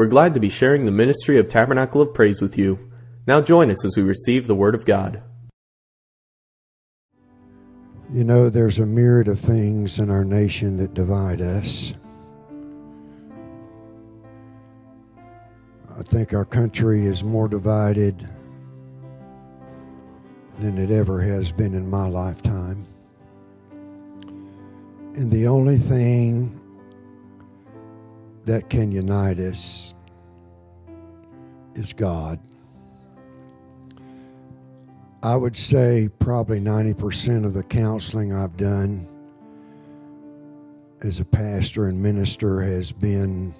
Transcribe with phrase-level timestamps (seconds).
[0.00, 2.90] We're glad to be sharing the ministry of Tabernacle of Praise with you.
[3.26, 5.22] Now join us as we receive the Word of God.
[8.10, 11.92] You know, there's a myriad of things in our nation that divide us.
[15.94, 18.26] I think our country is more divided
[20.60, 22.86] than it ever has been in my lifetime.
[25.14, 26.59] And the only thing
[28.44, 29.94] that can unite us
[31.74, 32.38] is God.
[35.22, 39.06] I would say probably 90% of the counseling I've done
[41.02, 43.54] as a pastor and minister has been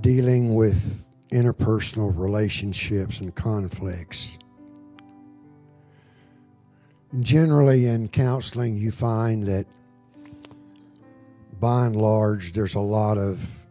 [0.00, 4.38] dealing with interpersonal relationships and conflicts.
[7.20, 9.66] Generally, in counseling, you find that
[11.60, 13.66] by and large, there's a lot of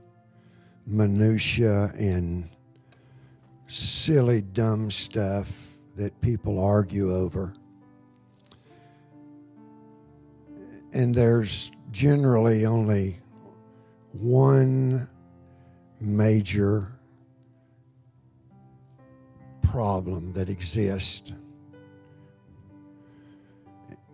[0.85, 2.49] minutia and
[3.67, 7.53] silly, dumb stuff that people argue over.
[10.93, 13.17] And there's generally only
[14.11, 15.07] one
[15.99, 16.91] major
[19.63, 21.33] problem that exists.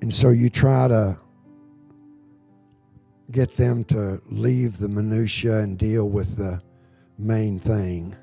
[0.01, 1.17] And so you try to
[3.31, 6.61] get them to leave the minutia and deal with the
[7.17, 8.15] main thing.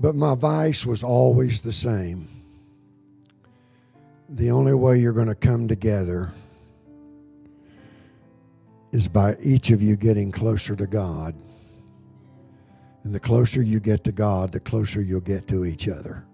[0.00, 2.28] But my vice was always the same.
[4.28, 6.30] The only way you're going to come together
[8.92, 11.34] is by each of you getting closer to God.
[13.04, 16.24] And the closer you get to God, the closer you'll get to each other.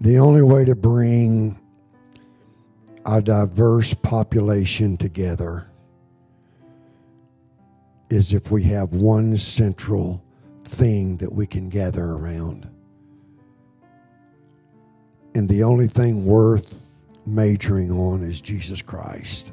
[0.00, 1.61] The only way to bring
[3.04, 5.68] a diverse population together
[8.10, 10.22] is if we have one central
[10.64, 12.68] thing that we can gather around.
[15.34, 16.84] And the only thing worth
[17.26, 19.52] majoring on is Jesus Christ.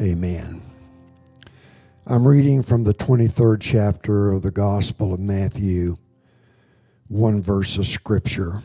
[0.00, 0.60] Amen.
[2.06, 5.96] I'm reading from the 23rd chapter of the Gospel of Matthew,
[7.08, 8.62] one verse of Scripture.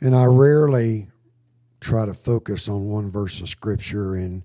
[0.00, 1.08] And I rarely
[1.80, 4.44] try to focus on one verse of Scripture in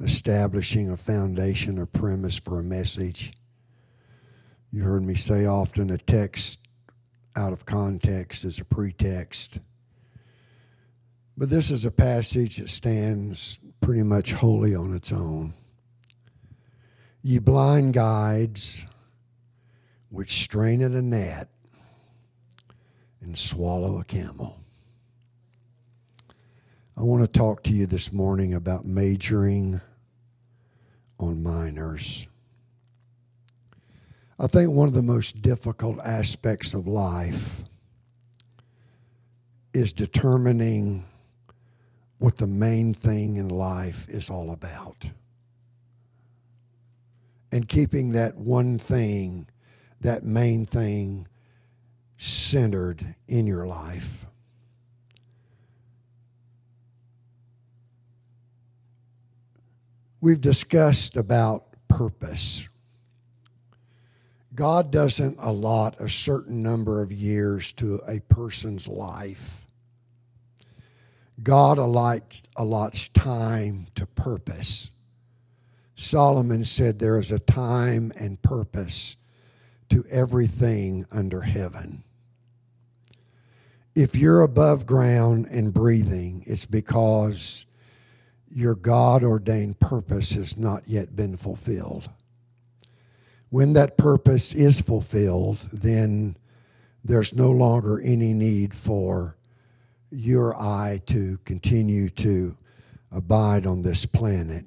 [0.00, 3.32] establishing a foundation or premise for a message.
[4.72, 6.66] You heard me say often a text
[7.36, 9.60] out of context is a pretext.
[11.36, 15.54] But this is a passage that stands pretty much wholly on its own.
[17.22, 18.86] Ye blind guides,
[20.10, 21.48] which strain at a gnat
[23.20, 24.58] and swallow a camel.
[26.98, 29.80] I want to talk to you this morning about majoring
[31.20, 32.26] on minors.
[34.36, 37.62] I think one of the most difficult aspects of life
[39.72, 41.04] is determining
[42.18, 45.12] what the main thing in life is all about.
[47.52, 49.46] And keeping that one thing,
[50.00, 51.28] that main thing,
[52.16, 54.26] centered in your life.
[60.20, 62.68] We've discussed about purpose.
[64.54, 69.64] God doesn't allot a certain number of years to a person's life.
[71.40, 74.90] God allots, allots time to purpose.
[75.94, 79.14] Solomon said there is a time and purpose
[79.90, 82.02] to everything under heaven.
[83.94, 87.66] If you're above ground and breathing, it's because
[88.50, 92.10] your God ordained purpose has not yet been fulfilled.
[93.50, 96.36] When that purpose is fulfilled, then
[97.04, 99.36] there's no longer any need for
[100.10, 102.56] your eye to continue to
[103.10, 104.66] abide on this planet.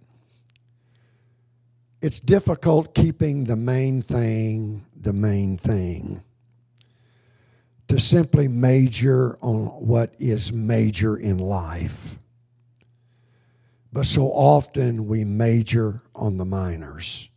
[2.01, 6.23] It's difficult keeping the main thing the main thing.
[7.87, 12.19] To simply major on what is major in life.
[13.93, 17.29] But so often we major on the minors.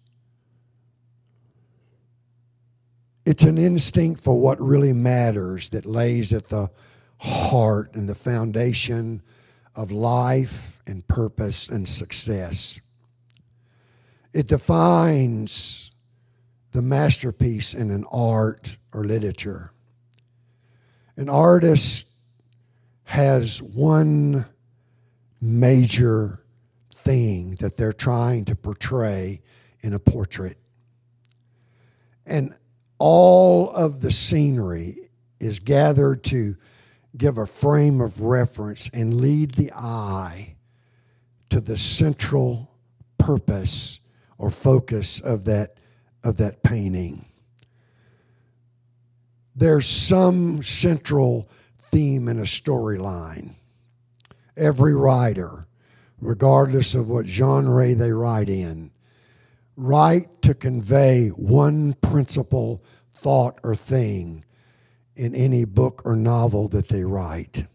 [3.27, 6.71] It's an instinct for what really matters that lays at the
[7.19, 9.23] heart and the foundation
[9.75, 12.81] of life and purpose and success.
[14.33, 15.91] It defines
[16.73, 19.73] the masterpiece in an art or literature.
[21.17, 22.11] An artist
[23.05, 24.47] has one
[25.41, 26.44] major
[27.05, 29.43] thing that they're trying to portray
[29.81, 30.57] in a portrait.
[32.27, 32.55] And
[32.99, 36.57] all of the scenery is gathered to
[37.17, 40.57] give a frame of reference and lead the eye
[41.51, 42.71] to the central
[43.19, 44.01] purpose
[44.39, 45.77] or focus of that
[46.25, 47.27] of that painting.
[49.55, 51.49] There's some central
[51.79, 53.51] theme in a storyline.
[54.57, 55.67] Every writer,
[56.25, 58.91] regardless of what genre they write in,
[59.77, 62.83] write to convey one principal
[63.13, 64.43] thought or thing
[65.15, 67.67] in any book or novel that they write.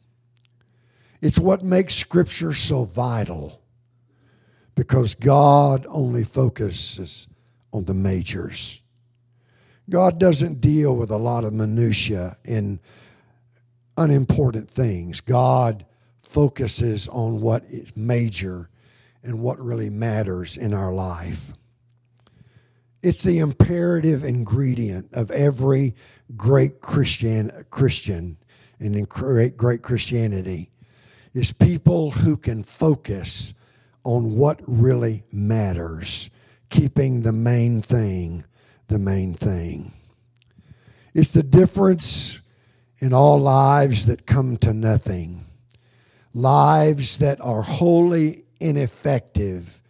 [1.22, 3.62] It's what makes Scripture so vital
[4.74, 7.28] because God only focuses
[7.72, 8.82] on the majors.
[9.92, 12.80] God doesn't deal with a lot of minutiae in
[13.96, 15.22] unimportant things.
[15.22, 15.86] God
[16.30, 18.70] focuses on what is major
[19.24, 21.54] and what really matters in our life.
[23.02, 25.96] It's the imperative ingredient of every
[26.36, 28.38] great Christian Christian
[28.80, 30.70] and in great great Christianity
[31.34, 33.54] is people who can focus
[34.04, 36.30] on what really matters,
[36.70, 38.44] keeping the main thing
[38.90, 39.94] the main thing.
[41.14, 42.42] It's the difference
[42.98, 45.46] in all lives that come to nothing,
[46.42, 49.82] lives that are wholly ineffective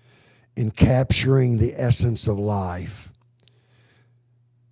[0.55, 3.11] in capturing the essence of life.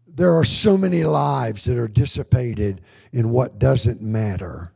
[0.07, 2.81] There are so many lives that are dissipated
[3.12, 4.71] in what doesn't matter.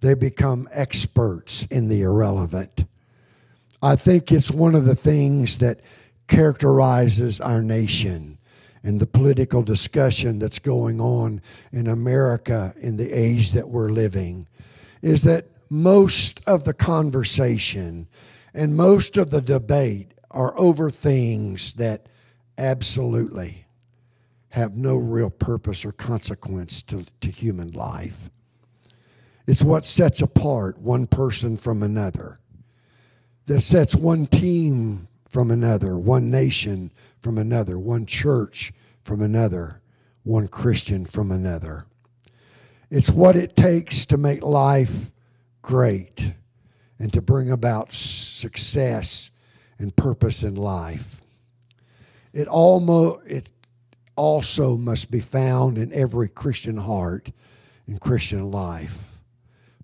[0.00, 2.86] They become experts in the irrelevant.
[3.82, 5.80] I think it's one of the things that
[6.26, 8.38] characterizes our nation
[8.82, 11.42] and the political discussion that's going on
[11.72, 14.46] in America in the age that we're living
[15.02, 18.08] is that most of the conversation
[18.54, 22.06] and most of the debate are over things that
[22.58, 23.66] absolutely
[24.50, 28.30] have no real purpose or consequence to, to human life.
[29.46, 32.40] It's what sets apart one person from another,
[33.46, 36.90] that sets one team from another, one nation
[37.20, 38.72] from another, one church
[39.04, 39.82] from another,
[40.22, 41.86] one Christian from another.
[42.90, 45.12] It's what it takes to make life
[45.66, 46.32] great
[46.96, 49.32] and to bring about success
[49.80, 51.20] and purpose in life.
[52.32, 53.50] It almost it
[54.14, 57.32] also must be found in every Christian heart
[57.86, 59.20] and Christian life.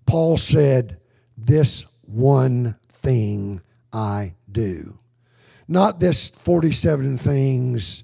[0.05, 0.99] Paul said,
[1.37, 3.59] "This one thing
[3.91, 4.99] I do."
[5.67, 8.03] Not this 47 things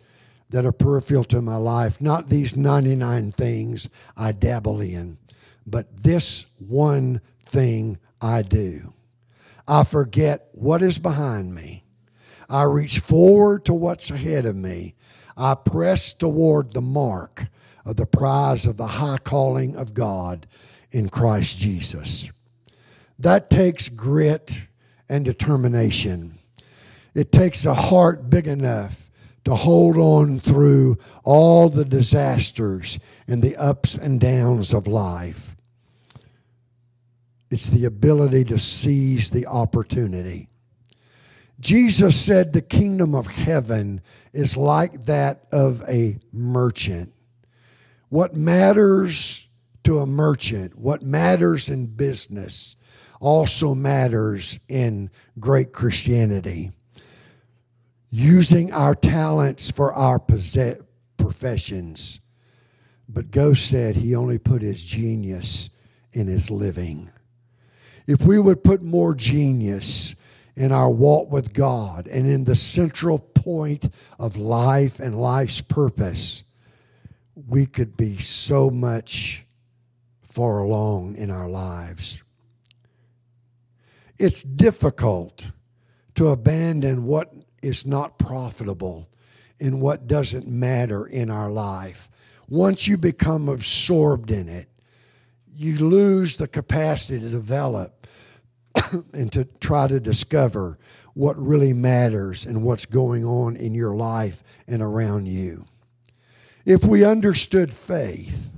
[0.49, 3.87] that are peripheral to my life, not these 99 things
[4.17, 5.17] I dabble in,
[5.65, 8.93] but this one thing I do.
[9.67, 11.83] I forget what is behind me.
[12.49, 14.95] I reach forward to what's ahead of me.
[15.37, 17.47] I press toward the mark
[17.85, 20.47] of the prize of the high calling of God
[20.91, 22.31] in Christ Jesus.
[23.19, 24.67] That takes grit
[25.07, 26.39] and determination.
[27.13, 29.09] It takes a heart big enough
[29.45, 35.55] to hold on through all the disasters and the ups and downs of life.
[37.51, 40.49] It's the ability to seize the opportunity.
[41.59, 44.01] Jesus said the kingdom of heaven
[44.33, 47.13] is like that of a merchant.
[48.09, 49.47] What matters
[49.83, 52.75] to a merchant, what matters in business,
[53.19, 56.71] also matters in great Christianity
[58.09, 60.19] using our talents for our
[61.17, 62.19] professions.
[63.07, 65.69] But Ghost said he only put his genius
[66.13, 67.11] in his living.
[68.09, 70.15] If we would put more genius
[70.55, 73.87] in our walk with God and in the central point
[74.17, 76.43] of life and life's purpose,
[77.35, 79.45] we could be so much
[80.23, 82.23] far along in our lives.
[84.17, 85.51] It's difficult
[86.15, 89.07] to abandon what is not profitable
[89.59, 92.09] in what doesn't matter in our life.
[92.47, 94.67] Once you become absorbed in it,
[95.45, 97.98] you lose the capacity to develop
[99.13, 100.77] and to try to discover
[101.13, 105.65] what really matters and what's going on in your life and around you.
[106.65, 108.55] If we understood faith,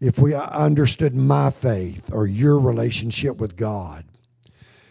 [0.00, 4.04] if we understood my faith or your relationship with God,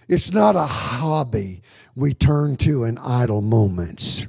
[0.08, 1.62] it's not a hobby
[1.96, 4.28] we turn to in idle moments.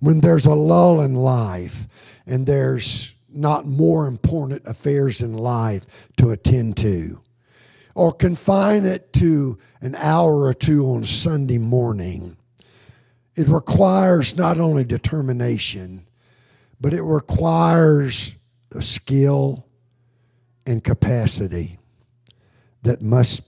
[0.00, 1.86] When there's a lull in life
[2.26, 7.20] and there's not more important affairs in life to attend to.
[7.94, 12.36] Or confine it to an hour or two on Sunday morning.
[13.34, 16.06] It requires not only determination,
[16.80, 18.36] but it requires
[18.80, 19.66] skill
[20.66, 21.78] and capacity
[22.82, 23.42] that must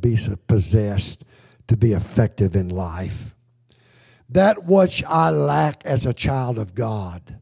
[0.00, 1.24] be possessed
[1.68, 3.34] to be effective in life.
[4.28, 7.38] That which I lack as a child of God,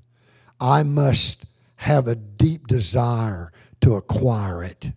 [0.60, 1.44] I must
[1.76, 4.92] have a deep desire to acquire it.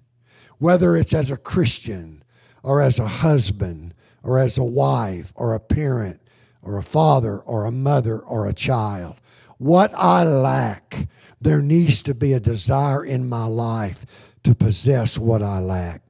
[0.60, 2.24] Whether it's as a Christian
[2.64, 6.20] or as a husband or as a wife or a parent
[6.62, 9.16] or a father or a mother or a child.
[9.58, 11.08] What I lack,
[11.40, 14.06] there needs to be a desire in my life
[14.44, 16.02] to possess what I lack.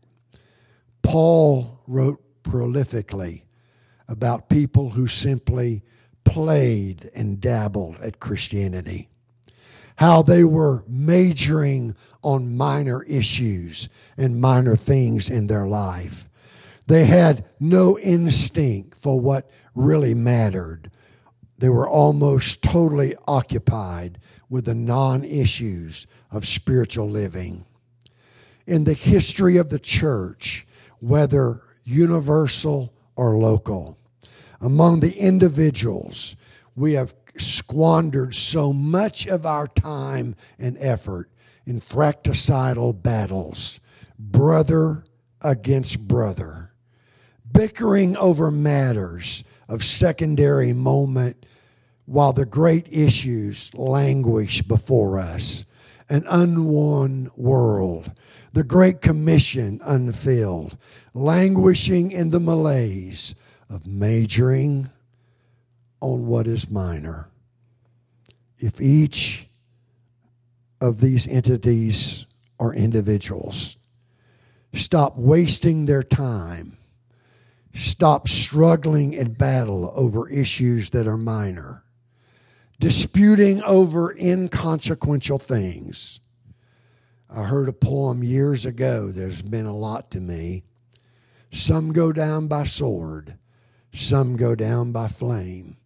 [1.04, 3.44] Paul wrote prolifically
[4.08, 5.84] about people who simply
[6.24, 9.10] played and dabbled at Christianity,
[9.98, 16.30] how they were majoring on minor issues and minor things in their life.
[16.88, 20.92] They had no instinct for what really mattered.
[21.58, 27.66] They were almost totally occupied with the non issues of spiritual living.
[28.66, 30.68] In the history of the church,
[31.00, 33.98] whether universal or local,
[34.62, 36.36] among the individuals,
[36.76, 41.30] we have squandered so much of our time and effort
[41.66, 43.80] in fratricidal battles,
[44.18, 45.04] brother
[45.42, 46.72] against brother,
[47.52, 51.46] bickering over matters of secondary moment
[52.06, 55.66] while the great issues languish before us
[56.10, 58.12] an unwon world,
[58.54, 60.78] the Great Commission unfilled,
[61.14, 63.36] languishing in the malaise
[63.70, 64.90] of majoring
[66.02, 67.30] on what is minor.
[68.60, 69.46] If each
[70.82, 72.26] of these entities
[72.60, 73.78] are individuals,
[74.74, 76.78] stop wasting their time
[77.78, 81.84] Stop struggling in battle over issues that are minor,
[82.80, 86.20] disputing over inconsequential things.
[87.30, 90.64] I heard a poem years ago that's been a lot to me.
[91.52, 93.38] Some go down by sword,
[93.94, 95.78] some go down by flame,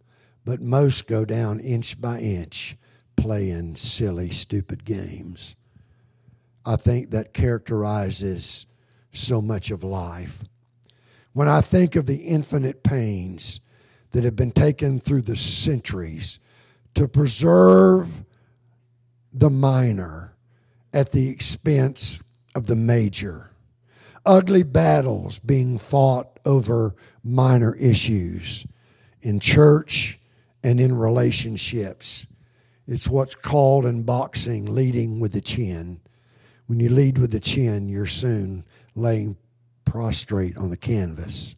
[0.44, 2.76] but most go down inch by inch
[3.16, 5.54] playing silly, stupid games.
[6.64, 8.66] I think that characterizes
[9.12, 10.42] so much of life.
[11.32, 13.60] When I think of the infinite pains
[14.10, 16.40] that have been taken through the centuries
[16.94, 18.24] to preserve
[19.32, 20.34] the minor
[20.92, 22.22] at the expense
[22.54, 23.50] of the major,
[24.26, 26.94] ugly battles being fought over
[27.24, 28.66] minor issues
[29.22, 30.18] in church
[30.62, 32.26] and in relationships.
[32.86, 36.00] It's what's called in boxing leading with the chin.
[36.66, 38.64] When you lead with the chin, you're soon
[38.94, 39.36] laying
[39.84, 41.56] prostrate on the canvas.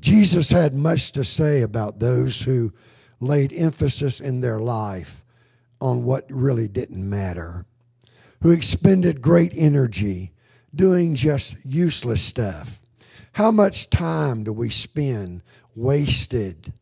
[0.00, 2.72] Jesus had much to say about those who
[3.20, 5.24] laid emphasis in their life
[5.80, 7.66] on what really didn't matter,
[8.42, 10.32] who expended great energy
[10.74, 12.80] doing just useless stuff.
[13.32, 15.42] How much time do we spend
[15.74, 16.72] wasted,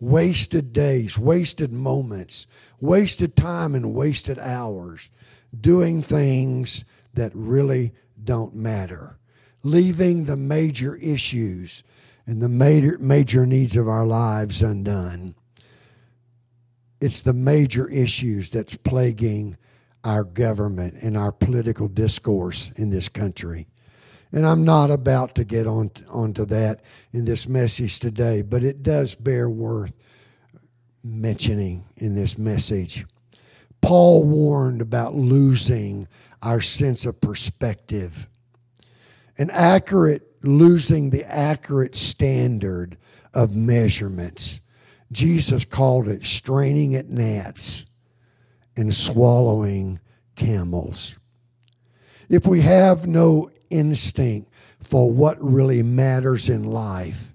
[0.00, 2.46] wasted days, wasted moments,
[2.80, 5.10] wasted time, and wasted hours
[5.58, 6.84] doing things
[7.14, 9.18] that really don't matter?
[9.66, 11.82] leaving the major issues
[12.24, 15.34] and the major, major needs of our lives undone.
[17.00, 19.58] It's the major issues that's plaguing
[20.04, 23.66] our government and our political discourse in this country.
[24.36, 28.82] And I'm not about to get on onto that in this message today, but it
[28.82, 29.96] does bear worth
[31.02, 33.06] mentioning in this message.
[33.80, 36.06] Paul warned about losing
[36.42, 38.28] our sense of perspective
[39.38, 42.98] an accurate, losing the accurate standard
[43.32, 44.60] of measurements.
[45.12, 47.86] Jesus called it straining at gnats
[48.76, 49.98] and swallowing
[50.34, 51.18] camels.
[52.28, 57.32] If we have no instinct for what really matters in life,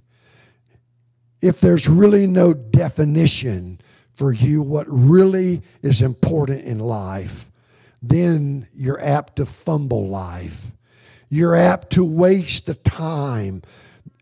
[1.41, 3.79] if there's really no definition
[4.13, 7.50] for you what really is important in life,
[8.01, 10.71] then you're apt to fumble life.
[11.29, 13.61] You're apt to waste the time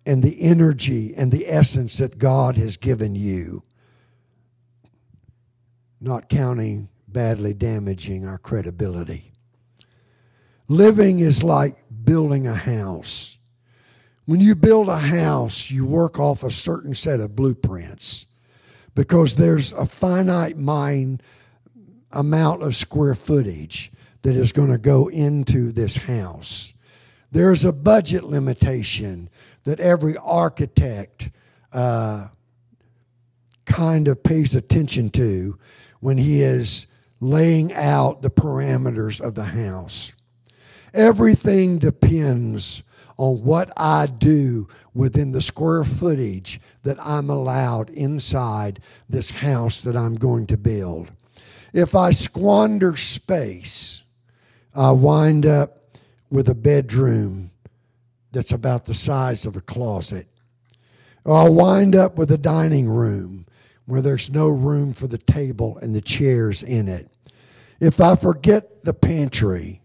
[0.06, 3.64] and the energy and the essence that God has given you,
[6.00, 9.34] not counting badly damaging our credibility.
[10.70, 13.38] Living is like building a house.
[14.26, 18.28] When you build a house, you work off a certain set of blueprints
[18.96, 21.24] because there's a finite mind
[22.12, 26.74] amount of square footage that is going to go into this house
[27.32, 29.30] There's a budget limitation
[29.64, 31.30] that every architect
[31.72, 32.30] uh,
[33.66, 35.58] kind of pays attention to
[36.00, 36.88] when he is
[37.20, 40.14] laying out the parameters of the house.
[40.94, 42.84] Everything depends
[43.18, 48.80] on what I do within the square footage that I'm allowed inside
[49.10, 51.12] this house that I'm going to build.
[51.74, 54.06] If I squander space,
[54.74, 55.98] I wind up
[56.30, 57.52] with a bedroom
[58.32, 60.28] that's about the size of a closet.
[61.26, 63.46] Or I'll wind up with a dining room
[63.86, 67.10] where there's no room for the table and the chairs in it.
[67.80, 69.79] If I forget the pantry,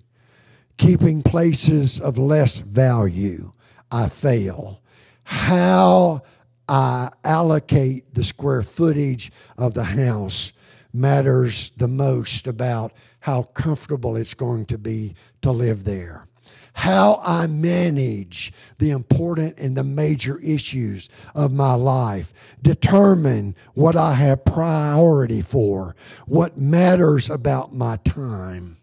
[0.76, 3.52] keeping places of less value,
[3.90, 4.81] I fail.
[5.25, 6.23] How
[6.69, 10.52] I allocate the square footage of the house
[10.93, 16.28] matters the most about how comfortable it's going to be to live there.
[16.75, 24.14] How I manage the important and the major issues of my life determine what I
[24.14, 25.95] have priority for,
[26.26, 28.78] what matters about my time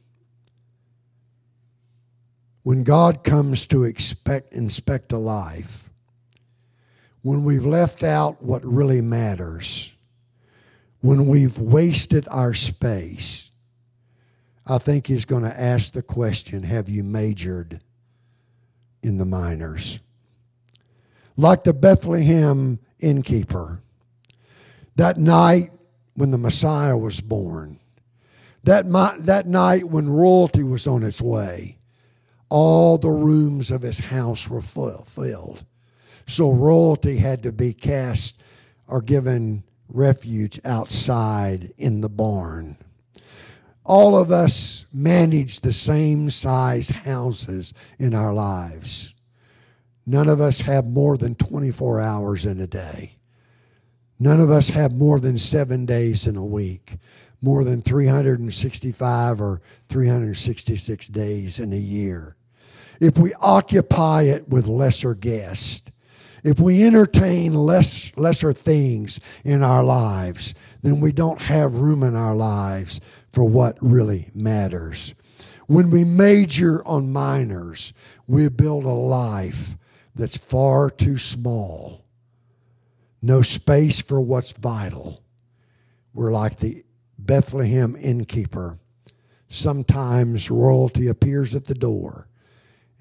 [2.63, 5.89] when God comes to expect, inspect a life,
[7.24, 9.96] when we've left out what really matters,
[11.01, 13.51] when we've wasted our space,
[14.65, 17.82] I think He's going to ask the question Have you majored
[19.01, 20.00] in the minors?
[21.36, 23.82] Like the Bethlehem innkeeper,
[24.96, 25.72] that night
[26.13, 27.80] when the Messiah was born,
[28.63, 28.86] that,
[29.25, 31.80] that night when royalty was on its way
[32.51, 35.63] all the rooms of his house were filled.
[36.27, 38.43] So royalty had to be cast
[38.88, 42.75] or given refuge outside in the barn.
[43.86, 49.15] All of us manage the same size houses in our lives.
[50.05, 53.13] None of us have more than 24 hours in a day.
[54.19, 56.97] None of us have more than seven days in a week,
[57.41, 62.36] more than 365 or 366 days in a year
[63.01, 65.91] if we occupy it with lesser guests,
[66.43, 72.15] if we entertain less, lesser things in our lives, then we don't have room in
[72.15, 75.15] our lives for what really matters.
[75.65, 77.93] When we major on minors,
[78.27, 79.75] we build a life
[80.13, 82.05] that's far too small.
[83.19, 85.23] No space for what's vital.
[86.13, 86.83] We're like the
[87.17, 88.77] Bethlehem innkeeper.
[89.47, 92.27] Sometimes royalty appears at the door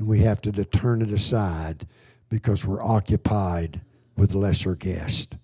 [0.01, 1.87] and we have to turn it aside
[2.31, 3.83] because we're occupied
[4.17, 5.37] with lesser guests.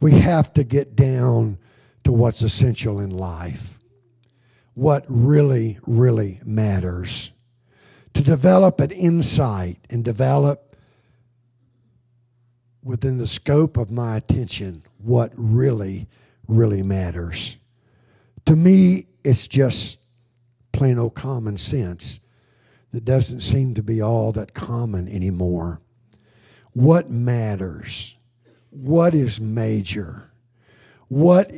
[0.00, 1.58] We have to get down
[2.04, 3.78] to what's essential in life,
[4.72, 7.30] what really, really matters.
[8.14, 10.74] To develop an insight and develop
[12.82, 16.08] within the scope of my attention what really,
[16.48, 17.58] really matters.
[18.46, 20.01] To me, it's just
[20.72, 22.20] plain old common sense
[22.92, 25.80] that doesn't seem to be all that common anymore.
[26.72, 28.18] What matters?
[28.70, 30.30] What is major?
[31.08, 31.52] What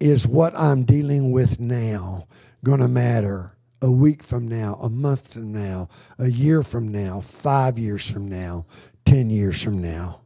[0.00, 2.26] is what I'm dealing with now
[2.62, 7.20] going to matter a week from now, a month from now, a year from now,
[7.20, 8.66] five years from now,
[9.04, 10.20] ten years from now?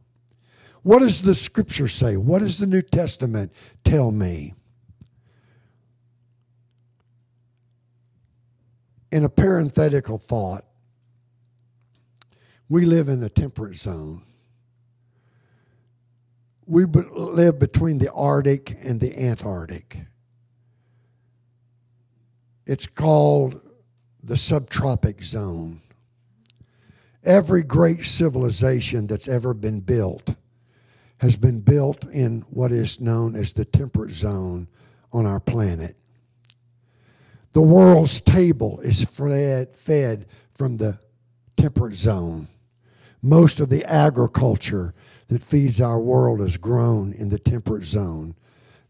[0.83, 2.17] What does the scripture say?
[2.17, 4.53] What does the New Testament tell me?
[9.11, 10.65] In a parenthetical thought,
[12.69, 14.23] we live in the temperate zone.
[16.65, 19.97] We be- live between the Arctic and the Antarctic.
[22.65, 23.59] It's called
[24.23, 25.81] the subtropic zone.
[27.23, 30.35] Every great civilization that's ever been built
[31.17, 34.67] has been built in what is known as the temperate zone
[35.11, 35.95] on our planet.
[37.53, 40.99] The world's table is fed, fed from the
[41.57, 42.47] temperate zone.
[43.21, 44.93] Most of the agriculture
[45.27, 48.35] that feeds our world is grown in the temperate zone,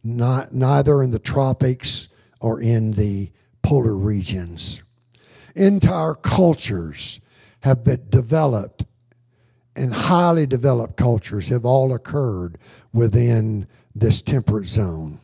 [0.04, 4.82] not, neither in the tropics or in the polar regions.
[5.56, 7.20] Entire cultures
[7.62, 8.86] have been developed,
[9.76, 12.58] and highly developed cultures have all occurred
[12.94, 15.20] within this temperate zone.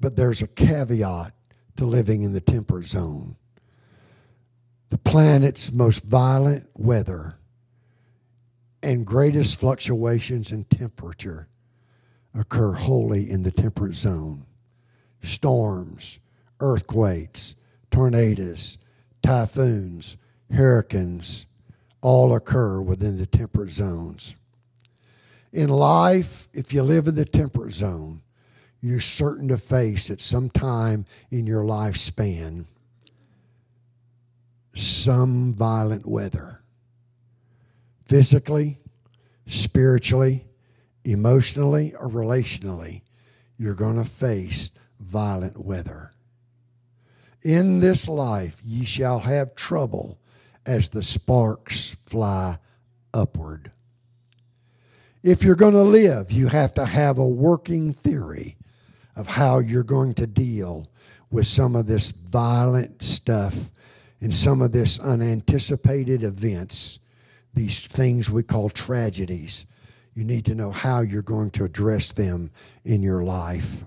[0.00, 1.32] But there's a caveat
[1.76, 3.36] to living in the temperate zone.
[4.88, 7.38] The planet's most violent weather
[8.82, 11.48] and greatest fluctuations in temperature
[12.34, 14.46] occur wholly in the temperate zone.
[15.22, 16.20] Storms,
[16.60, 17.56] earthquakes,
[17.90, 18.78] tornadoes,
[19.22, 20.16] typhoons,
[20.52, 21.46] hurricanes,
[22.00, 24.36] all occur within the temperate zones.
[25.52, 28.22] In life, if you live in the temperate zone,
[28.86, 32.66] you're certain to face at some time in your lifespan
[34.74, 36.62] some violent weather.
[38.04, 38.78] Physically,
[39.46, 40.44] spiritually,
[41.04, 43.02] emotionally, or relationally,
[43.56, 44.70] you're going to face
[45.00, 46.12] violent weather.
[47.42, 50.18] In this life ye shall have trouble
[50.66, 52.58] as the sparks fly
[53.14, 53.72] upward.
[55.22, 58.55] If you're going to live, you have to have a working theory
[59.16, 60.88] of how you're going to deal
[61.30, 63.70] with some of this violent stuff
[64.20, 67.00] and some of this unanticipated events,
[67.54, 69.66] these things we call tragedies.
[70.14, 72.50] You need to know how you're going to address them
[72.84, 73.84] in your life.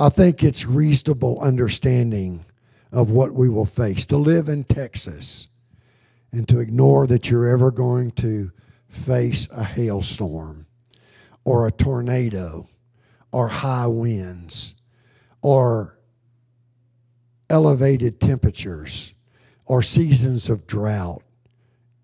[0.00, 2.44] I think it's reasonable understanding
[2.90, 4.04] of what we will face.
[4.06, 5.48] To live in Texas
[6.32, 8.50] and to ignore that you're ever going to
[8.88, 10.66] face a hailstorm
[11.44, 12.68] or a tornado
[13.32, 14.74] or high winds
[15.40, 15.98] or
[17.50, 19.14] elevated temperatures
[19.66, 21.22] or seasons of drought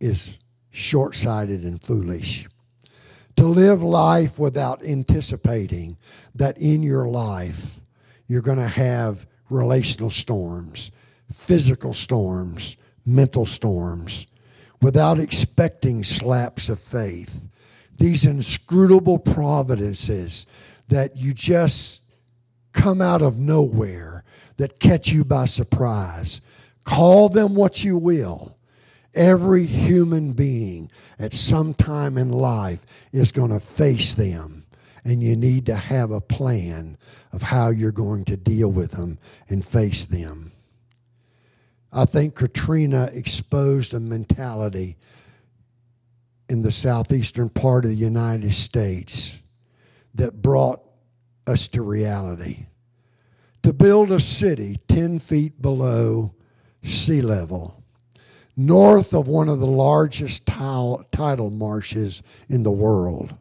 [0.01, 0.39] is
[0.71, 2.49] short sighted and foolish.
[3.37, 5.97] To live life without anticipating
[6.35, 7.81] that in your life
[8.27, 10.91] you're going to have relational storms,
[11.33, 14.27] physical storms, mental storms,
[14.83, 17.49] without expecting slaps of faith.
[17.97, 20.47] These inscrutable providences
[20.89, 22.03] that you just
[22.73, 24.25] come out of nowhere,
[24.57, 26.41] that catch you by surprise.
[26.85, 28.57] Call them what you will.
[29.15, 34.67] Every human being at some time in life is going to face them,
[35.05, 36.97] and you need to have a plan
[37.33, 40.53] of how you're going to deal with them and face them.
[41.93, 44.97] I think Katrina exposed a mentality
[46.49, 49.38] in the southeastern part of the United States
[50.19, 50.83] that brought
[51.47, 52.67] us to reality.
[53.63, 56.35] To build a city 10 feet below
[56.83, 57.83] sea level,
[58.57, 63.35] north of one of the largest tidal marshes in the world,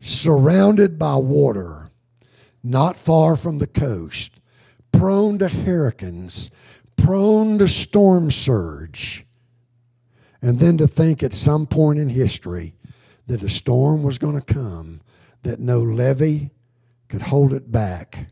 [0.00, 1.90] surrounded by water
[2.62, 4.34] not far from the coast,
[4.92, 6.50] prone to hurricanes,
[6.96, 9.24] prone to storm surge.
[10.42, 12.74] And then to think at some point in history
[13.26, 15.00] that a storm was going to come,
[15.42, 16.50] that no levee
[17.08, 18.26] could hold it back,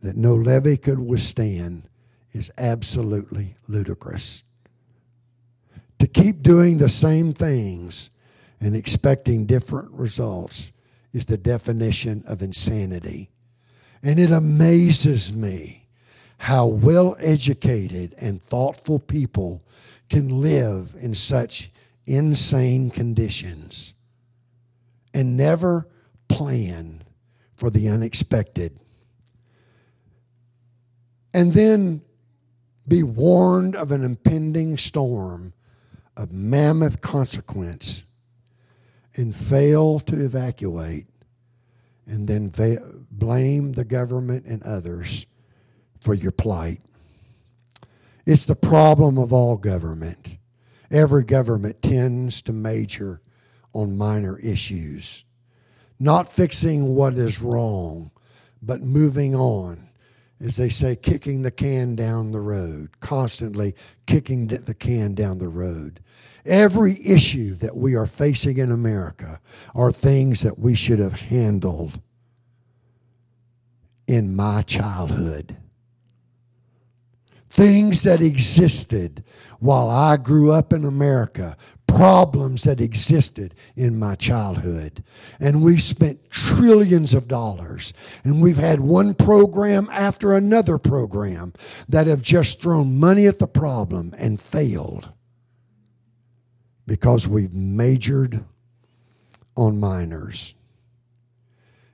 [0.00, 1.88] that no levee could withstand,
[2.32, 4.44] is absolutely ludicrous.
[5.98, 8.10] To keep doing the same things
[8.60, 10.72] and expecting different results
[11.12, 13.30] is the definition of insanity.
[14.02, 15.86] And it amazes me
[16.38, 19.62] how well educated and thoughtful people
[20.10, 21.70] can live in such
[22.06, 23.94] insane conditions
[25.14, 25.86] and never
[26.32, 27.02] plan
[27.56, 28.78] for the unexpected.
[31.34, 32.02] And then
[32.86, 35.52] be warned of an impending storm
[36.16, 38.04] of mammoth consequence
[39.14, 41.06] and fail to evacuate
[42.06, 42.50] and then
[43.10, 45.26] blame the government and others
[46.00, 46.80] for your plight.
[48.26, 50.38] It's the problem of all government.
[50.90, 53.20] Every government tends to major
[53.72, 55.24] on minor issues,
[56.02, 58.10] not fixing what is wrong,
[58.60, 59.88] but moving on.
[60.40, 65.48] As they say, kicking the can down the road, constantly kicking the can down the
[65.48, 66.00] road.
[66.44, 69.40] Every issue that we are facing in America
[69.76, 72.00] are things that we should have handled
[74.08, 75.56] in my childhood.
[77.48, 79.22] Things that existed
[79.60, 81.56] while I grew up in America,
[81.96, 85.04] problems that existed in my childhood.
[85.38, 87.92] And we've spent trillions of dollars.
[88.24, 91.52] And we've had one program after another program
[91.88, 95.10] that have just thrown money at the problem and failed
[96.86, 98.44] because we've majored
[99.56, 100.54] on minors.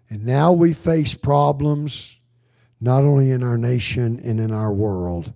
[0.09, 2.19] And now we face problems
[2.81, 5.35] not only in our nation and in our world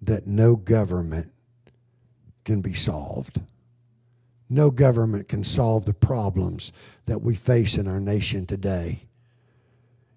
[0.00, 1.32] that no government
[2.44, 3.40] can be solved.
[4.48, 6.72] No government can solve the problems
[7.06, 9.00] that we face in our nation today.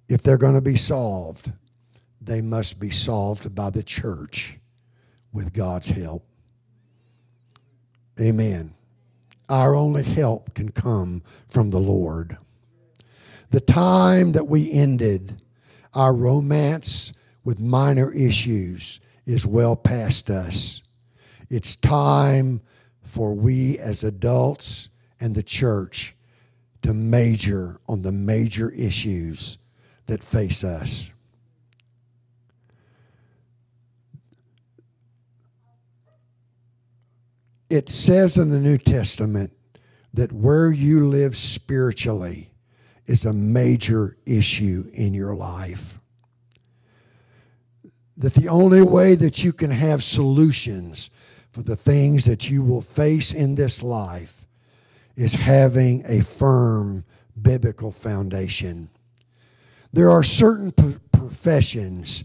[0.07, 1.51] If they're going to be solved,
[2.21, 4.59] they must be solved by the church
[5.31, 6.25] with God's help.
[8.19, 8.73] Amen.
[9.47, 12.37] Our only help can come from the Lord.
[13.49, 15.41] The time that we ended
[15.93, 17.13] our romance
[17.43, 20.83] with minor issues is well past us.
[21.49, 22.61] It's time
[23.09, 26.15] for we as adults and the church
[26.83, 29.57] to major on the major issues
[30.05, 31.11] that face us.
[37.67, 39.53] It says in the New Testament
[40.13, 42.51] that where you live spiritually
[43.07, 45.99] is a major issue in your life.
[48.17, 51.09] That the only way that you can have solutions
[51.51, 54.45] for the things that you will face in this life
[55.15, 57.03] is having a firm
[57.41, 58.89] biblical foundation.
[59.91, 60.71] There are certain
[61.11, 62.23] professions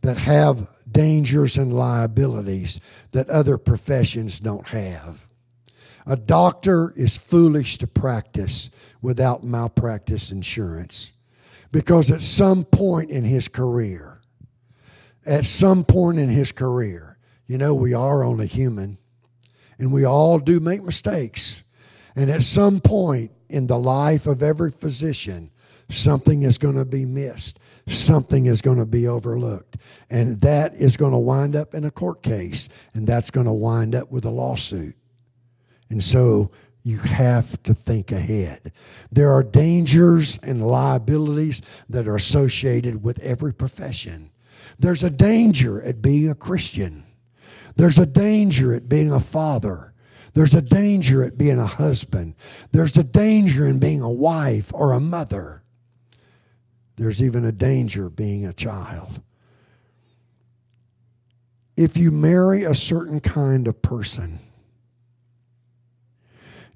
[0.00, 2.80] that have dangers and liabilities
[3.12, 5.28] that other professions don't have.
[6.06, 11.12] A doctor is foolish to practice without malpractice insurance
[11.70, 14.20] because at some point in his career,
[15.24, 17.11] at some point in his career,
[17.46, 18.98] you know, we are only human
[19.78, 21.64] and we all do make mistakes.
[22.14, 25.50] And at some point in the life of every physician,
[25.88, 27.58] something is going to be missed.
[27.88, 29.76] Something is going to be overlooked.
[30.08, 32.68] And that is going to wind up in a court case.
[32.94, 34.94] And that's going to wind up with a lawsuit.
[35.90, 36.52] And so
[36.84, 38.72] you have to think ahead.
[39.10, 44.30] There are dangers and liabilities that are associated with every profession.
[44.78, 47.04] There's a danger at being a Christian.
[47.76, 49.92] There's a danger at being a father.
[50.34, 52.34] There's a danger at being a husband.
[52.72, 55.62] There's a danger in being a wife or a mother.
[56.96, 59.22] There's even a danger being a child.
[61.76, 64.38] If you marry a certain kind of person,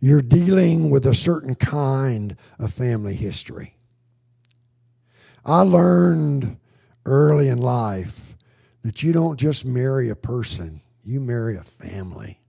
[0.01, 3.77] you're dealing with a certain kind of family history.
[5.45, 6.59] I learned
[7.05, 8.37] early in life
[8.83, 12.41] that you don't just marry a person, you marry a family.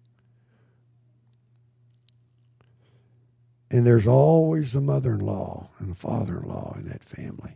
[3.70, 7.56] And there's always a mother in law and a father in law in that family.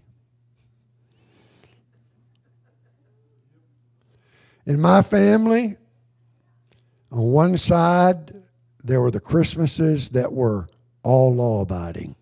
[4.68, 5.78] In my family,
[7.12, 8.44] on one side,
[8.84, 10.70] there were the Christmases that were
[11.02, 12.16] all law abiding.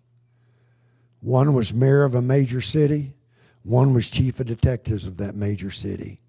[1.20, 3.12] One was mayor of a major city,
[3.62, 6.19] one was chief of detectives of that major city.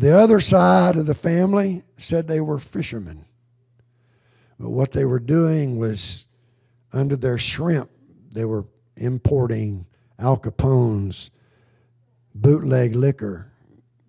[0.00, 3.26] The other side of the family said they were fishermen.
[4.58, 6.24] But what they were doing was
[6.90, 7.90] under their shrimp,
[8.32, 8.64] they were
[8.96, 9.84] importing
[10.18, 11.30] Al Capone's
[12.34, 13.52] bootleg liquor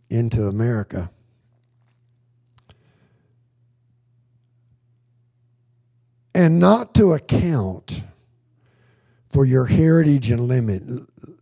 [0.09, 1.11] into America.
[6.33, 8.03] And not to account
[9.29, 10.47] for your heritage and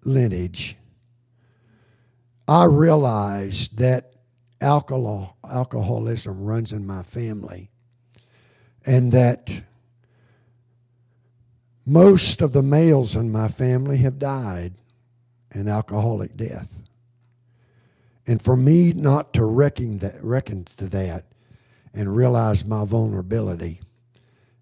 [0.03, 0.75] lineage,
[2.47, 4.09] I realized that
[4.61, 7.69] alcohol, alcoholism runs in my family
[8.85, 9.61] and that
[11.85, 14.73] most of the males in my family have died
[15.51, 16.83] an alcoholic death.
[18.27, 21.25] And for me not to reckon, that, reckon to that
[21.93, 23.81] and realize my vulnerability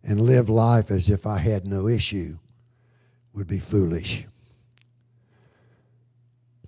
[0.03, 2.37] and live life as if I had no issue
[3.33, 4.25] would be foolish.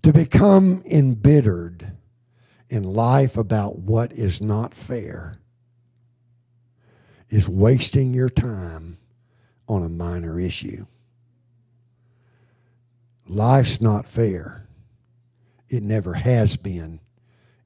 [0.04, 1.94] To become embittered
[2.70, 5.40] in life about what is not fair
[7.30, 8.98] is wasting your time
[9.68, 10.86] on a minor issue.
[13.28, 14.68] Life's not fair.
[15.68, 17.00] It never has been.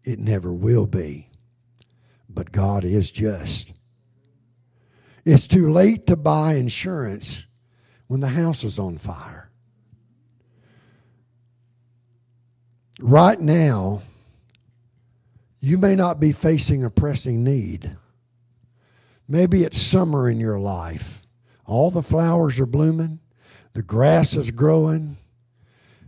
[0.04, 1.30] It never will be.
[2.30, 3.72] But God is just.
[5.24, 7.46] It's too late to buy insurance
[8.08, 9.50] when the house is on fire.
[13.00, 14.02] Right now,
[15.64, 17.96] you may not be facing a pressing need.
[19.30, 21.26] Maybe it's summer in your life
[21.66, 23.22] all the flowers are blooming,
[23.72, 25.16] the grass is growing,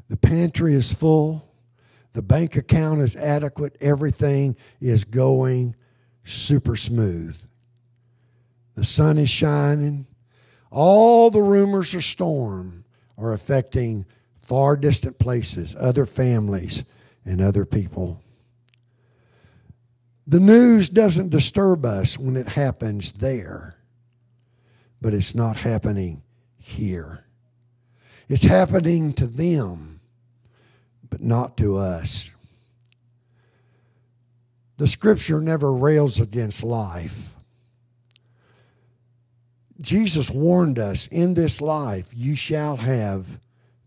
[0.10, 1.50] the pantry is full,
[2.12, 5.74] the bank account is adequate, everything is going
[6.26, 7.42] super smooth.
[8.76, 10.06] The sun is shining.
[10.70, 12.84] All the rumors of storm
[13.18, 14.06] are affecting
[14.42, 16.84] far distant places, other families,
[17.24, 18.22] and other people.
[20.28, 23.76] The news doesn't disturb us when it happens there
[25.06, 26.24] but it's not happening
[26.58, 27.26] here.
[28.28, 30.00] It's happening to them,
[31.12, 32.32] but not to us.
[34.78, 37.36] The scripture never rails against life.
[39.80, 43.40] Jesus warned us in this life, you shall have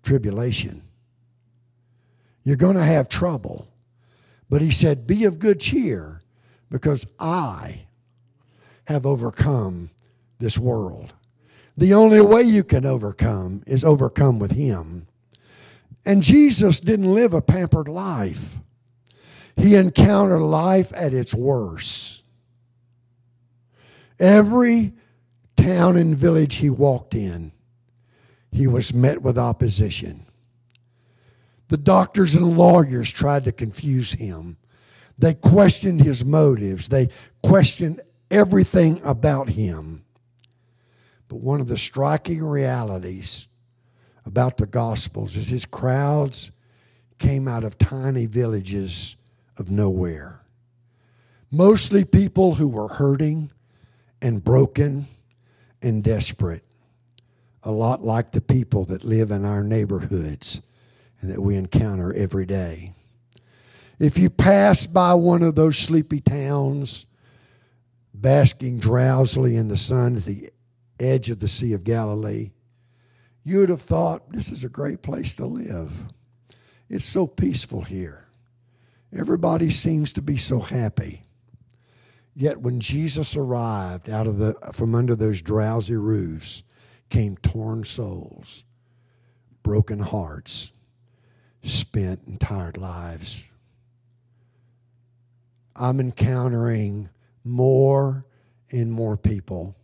[0.05, 0.83] tribulation.
[2.45, 3.67] You're going to have trouble,
[4.49, 6.18] But he said, Be of good cheer,
[6.71, 7.87] because I
[8.87, 9.91] have overcome
[10.39, 11.15] this world.
[11.77, 15.07] The only way you can overcome is overcome with him.
[16.05, 18.59] And Jesus didn't live a pampered life.
[19.57, 22.25] He encountered life at its worst.
[24.19, 24.95] Every
[25.57, 27.53] town and village he walked in,
[28.51, 30.27] he was met with opposition.
[31.69, 34.57] The doctors and lawyers tried to confuse him.
[35.19, 36.89] They questioned his motives.
[36.89, 37.09] They
[37.43, 38.01] questioned
[38.31, 40.05] everything about him.
[41.29, 43.49] But one of the striking realities
[44.25, 46.51] about the Gospels is his crowds
[47.19, 49.17] came out of tiny villages
[49.57, 50.43] of nowhere.
[51.51, 53.51] Mostly people who were hurting
[54.23, 55.07] and broken
[55.83, 56.63] and desperate,
[57.63, 60.63] a lot like the people that live in our neighborhoods
[61.21, 62.93] and that we encounter every day.
[63.99, 67.07] If you pass by one of those sleepy towns,
[68.15, 70.51] basking drowsily in the sun at the
[71.01, 72.51] edge of the Sea of Galilee,
[73.43, 76.05] you would have thought this is a great place to live.
[76.89, 78.29] It's so peaceful here.
[79.13, 81.23] Everybody seems to be so happy.
[82.35, 86.63] Yet when Jesus arrived out of the from under those drowsy roofs
[87.09, 88.65] came torn souls,
[89.63, 90.73] broken hearts,
[91.63, 93.51] spent and tired lives.
[95.79, 97.09] I'm encountering
[97.45, 98.27] more
[98.71, 99.77] and more people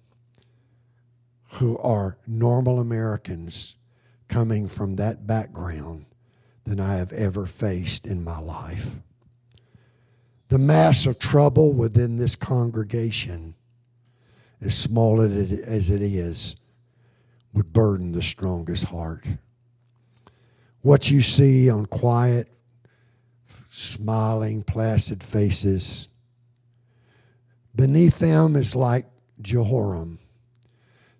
[1.54, 3.76] who are normal Americans
[4.28, 6.06] coming from that background
[6.64, 8.96] than I have ever faced in my life.
[10.48, 13.54] The mass of trouble within this congregation,
[14.60, 16.56] as small as it is,
[17.52, 19.26] would burden the strongest heart.
[20.80, 22.48] What you see on quiet,
[23.74, 26.08] smiling, placid faces,
[27.74, 29.06] beneath them is like
[29.40, 30.20] Jehoram,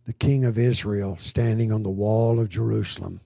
[0.06, 3.20] the king of Israel, standing on the wall of Jerusalem.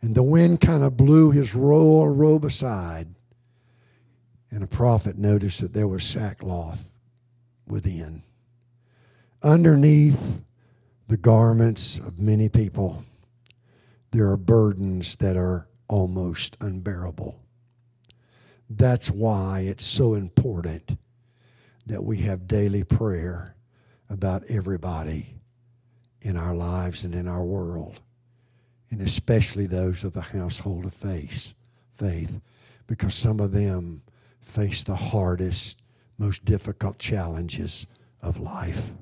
[0.00, 3.08] And the wind kind of blew his royal robe aside.
[4.50, 6.92] And a prophet noticed that there was sackcloth
[7.66, 8.22] within.
[9.42, 10.42] Underneath
[11.08, 13.04] the garments of many people
[14.10, 17.38] there are burdens that are almost unbearable.
[18.70, 20.96] That's why it's so important
[21.86, 23.56] that we have daily prayer
[24.10, 25.34] about everybody
[26.20, 28.00] in our lives and in our world,
[28.90, 31.54] and especially those of the household of faith,
[31.90, 32.40] faith,
[32.86, 34.02] because some of them
[34.40, 35.82] face the hardest,
[36.18, 37.86] most difficult challenges
[38.20, 38.92] of life.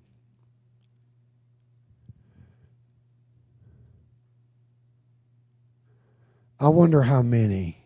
[6.58, 7.85] I wonder how many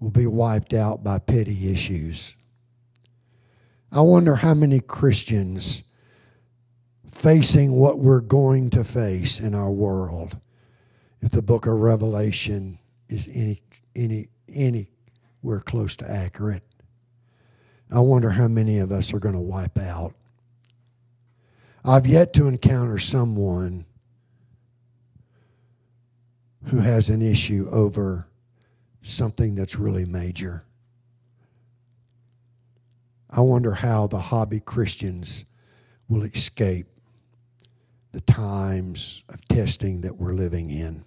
[0.00, 2.36] will be wiped out by petty issues.
[3.90, 5.84] I wonder how many Christians
[7.08, 10.36] facing what we're going to face in our world
[11.20, 12.78] if the book of Revelation
[13.08, 13.62] is any
[13.94, 16.64] any anywhere close to accurate.
[17.90, 20.14] I wonder how many of us are going to wipe out.
[21.84, 23.84] I've yet to encounter someone
[26.66, 28.26] who has an issue over
[29.04, 30.64] something that's really major.
[33.28, 35.44] I wonder how the hobby Christians
[36.08, 36.86] will escape
[38.12, 41.04] the times of testing that we're living in.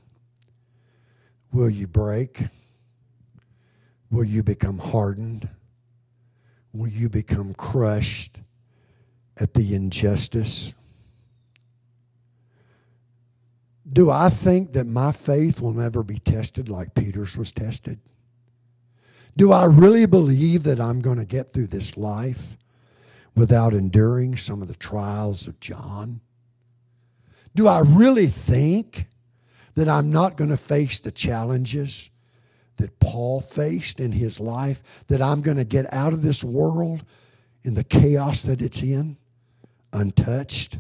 [1.52, 2.44] Will you break?
[4.12, 5.50] Will you become hardened?
[6.74, 8.42] Will you become crushed
[9.38, 10.76] at the injustice?
[13.92, 18.00] Do I think that my faith will never be tested like Peter's was tested?
[19.38, 22.58] Do I really believe that I'm going to get through this life
[23.36, 26.22] without enduring some of the trials of John?
[27.56, 29.08] Do I really think
[29.76, 32.10] that I'm not going to face the challenges
[32.78, 35.06] that Paul faced in his life?
[35.08, 37.04] That I'm going to get out of this world
[37.64, 39.18] in the chaos that it's in,
[39.94, 40.80] untouched,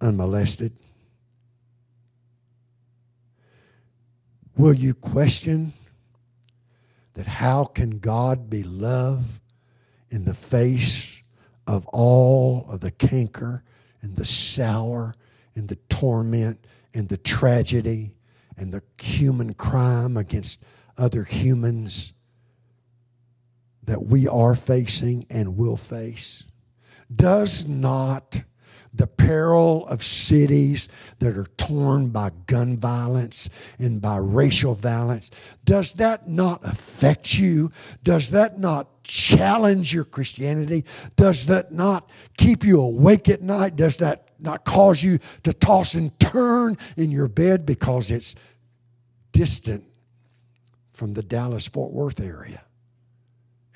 [0.00, 0.72] unmolested?
[4.56, 5.72] Will you question
[7.14, 9.40] that how can God be love
[10.10, 11.22] in the face
[11.66, 13.64] of all of the canker
[14.00, 15.14] and the sour
[15.56, 18.12] and the torment and the tragedy
[18.56, 20.62] and the human crime against
[20.96, 22.12] other humans
[23.82, 26.44] that we are facing and will face?
[27.14, 28.44] Does not
[28.94, 30.88] the peril of cities
[31.18, 35.30] that are torn by gun violence and by racial violence,
[35.64, 37.72] does that not affect you?
[38.04, 40.84] Does that not challenge your Christianity?
[41.16, 43.74] Does that not keep you awake at night?
[43.74, 48.36] Does that not cause you to toss and turn in your bed because it's
[49.32, 49.84] distant
[50.88, 52.62] from the Dallas Fort Worth area?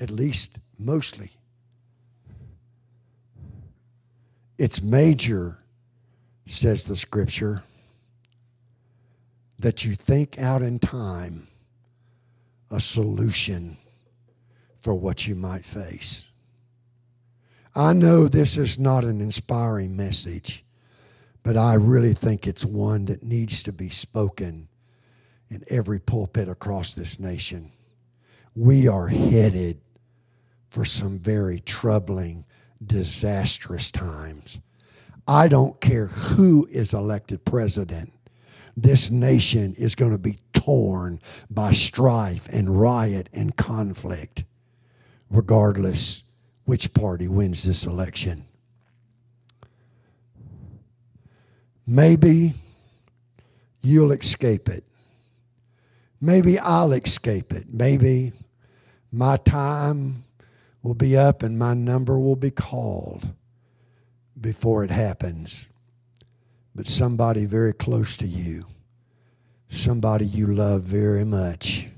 [0.00, 1.37] At least mostly.
[4.58, 5.56] It's major,
[6.46, 7.62] says the scripture,
[9.60, 11.46] that you think out in time
[12.70, 13.76] a solution
[14.80, 16.30] for what you might face.
[17.74, 20.64] I know this is not an inspiring message,
[21.44, 24.68] but I really think it's one that needs to be spoken
[25.48, 27.70] in every pulpit across this nation.
[28.56, 29.80] We are headed
[30.68, 32.44] for some very troubling
[32.84, 34.60] disastrous times.
[35.26, 38.12] I don't care who is elected president.
[38.76, 41.20] This nation is going to be torn
[41.50, 44.44] by strife and riot and conflict,
[45.30, 46.22] regardless
[46.64, 48.44] which party wins this election.
[51.86, 52.54] Maybe
[53.80, 54.84] you'll escape it.
[56.20, 57.72] Maybe I'll escape it.
[57.72, 58.32] Maybe
[59.10, 60.24] my time
[60.88, 63.34] will be up and my number will be called
[64.40, 65.68] before it happens.
[66.74, 68.64] But somebody very close to you,
[69.68, 71.90] somebody you love very much,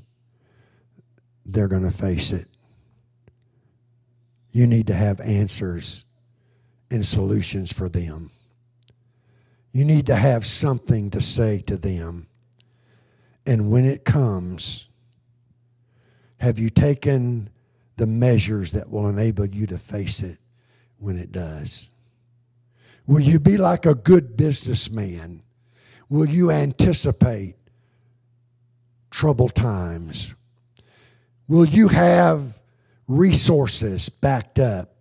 [1.47, 2.49] they're going to face it.
[4.51, 6.05] You need to have answers
[6.91, 8.33] and solutions for them.
[9.71, 12.27] You need to have something to say to them.
[13.47, 14.89] And when it comes,
[16.39, 17.51] have you taken
[18.01, 20.39] the measures that will enable you to face it
[20.97, 21.91] when it does?
[23.07, 25.43] Will you be like a good businessman?
[26.09, 27.57] Will you anticipate
[29.11, 30.35] troubled times?
[31.47, 32.63] Will you have
[33.07, 34.95] resources backed up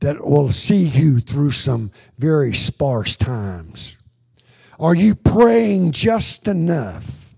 [0.00, 3.96] that will see you through some very sparse times?
[4.78, 7.34] Are you praying just enough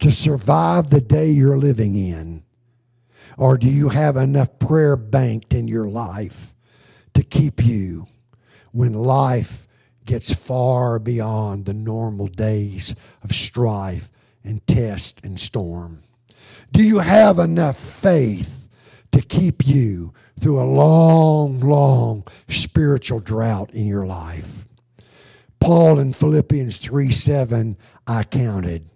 [0.00, 2.42] to survive the day you're living in?
[3.38, 6.54] Or do you have enough prayer banked in your life
[7.14, 8.08] to keep you
[8.72, 9.68] when life
[10.04, 14.10] gets far beyond the normal days of strife
[14.42, 16.02] and test and storm?
[16.72, 18.68] Do you have enough faith
[19.12, 24.66] to keep you through a long, long spiritual drought in your life?
[25.60, 28.90] Paul in Philippians 3 7, I counted.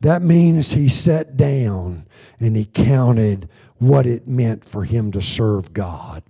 [0.00, 2.06] That means he sat down
[2.38, 3.48] and he counted
[3.80, 6.22] what it meant for him to serve God.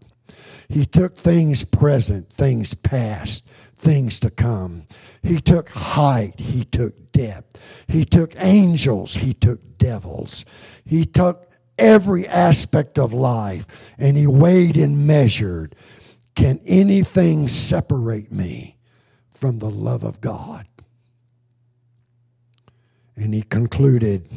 [0.69, 4.85] He took things present, things past, things to come.
[5.23, 7.61] He took height, he took depth.
[7.89, 10.45] He took angels, he took devils.
[10.85, 13.67] He took every aspect of life
[13.99, 15.75] and he weighed and measured.
[16.37, 18.77] Can anything separate me
[19.29, 20.67] from the love of God?
[23.17, 24.29] And he concluded,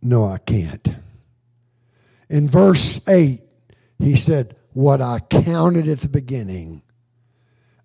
[0.00, 0.88] No, I can't.
[2.28, 3.40] In verse 8,
[3.98, 6.82] he said, What I counted at the beginning,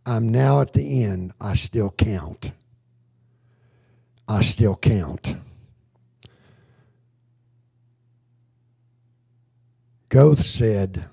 [0.06, 2.54] I'm now at the end, I still count.
[4.28, 5.36] I still count.
[10.10, 11.06] Goethe said,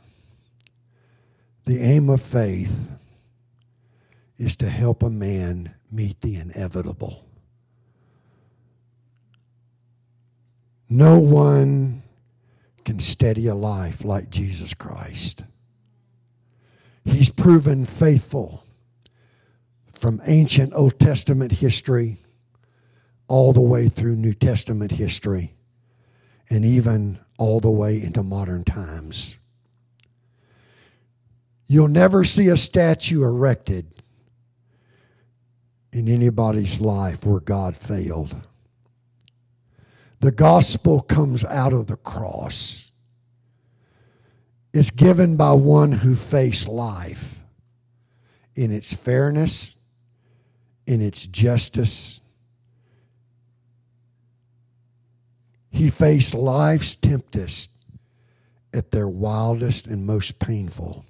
[1.65, 2.91] The aim of faith
[4.39, 7.25] is to help a man meet the inevitable.
[10.89, 12.03] No one
[12.87, 15.45] can steady a life like Jesus Christ.
[17.05, 18.65] He's proven faithful
[19.93, 22.19] from ancient Old Testament history
[23.27, 25.55] all the way through New Testament history
[26.49, 29.37] and even all the way into modern times.
[31.67, 34.05] You'll never see a statue erected
[35.93, 38.46] in anybody's life where God failed.
[40.21, 42.93] The gospel comes out of the cross.
[44.73, 47.41] It's given by one who faced life
[48.55, 49.77] in its fairness,
[50.87, 52.21] in its justice.
[55.71, 57.71] He faced life's tempest
[58.73, 61.05] at their wildest and most painful.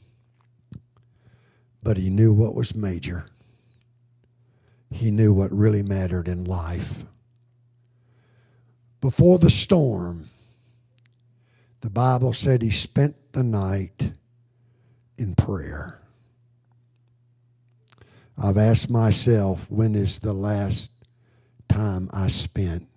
[1.83, 3.27] But he knew what was major.
[4.91, 7.05] He knew what really mattered in life
[9.07, 10.29] before the storm,
[11.81, 14.11] the Bible said he spent the night
[15.17, 16.03] in prayer.
[18.37, 20.91] I've asked myself, when is the last
[21.69, 22.89] time I spent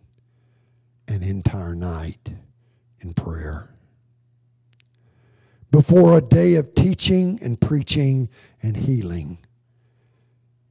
[1.08, 2.34] an entire night
[3.02, 3.70] in prayer?
[5.70, 8.30] Before a day of teaching and preaching
[8.64, 9.38] and healing,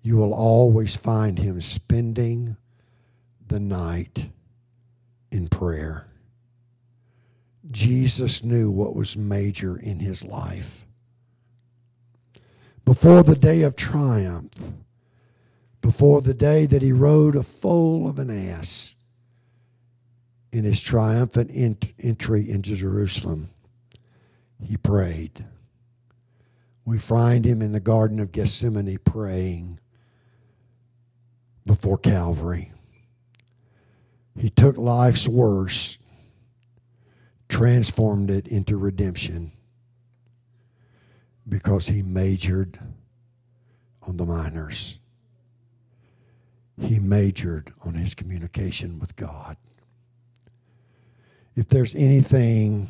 [0.03, 2.57] you will always find him spending
[3.47, 4.31] the night
[5.31, 6.07] in prayer.
[7.71, 10.87] Jesus knew what was major in his life.
[12.85, 14.73] Before the day of triumph,
[15.83, 18.97] before the day that he rode a foal of an ass
[20.53, 23.51] in his triumphant ent- entry into Jerusalem,
[24.63, 25.45] he prayed.
[26.85, 29.79] We find him in the Garden of Gethsemane praying
[31.67, 32.73] before Calvary.
[34.39, 36.01] He took life's worst,
[37.49, 39.53] transformed it into redemption
[41.49, 42.79] because he majored
[44.07, 44.99] on the minors.
[46.81, 49.57] He majored on his communication with God.
[51.57, 52.89] If there's anything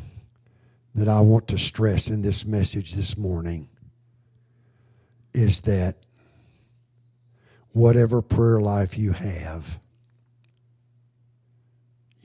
[0.95, 3.71] that I want to stress in this message this morning,
[5.33, 5.97] is that
[7.73, 9.81] whatever prayer life you have,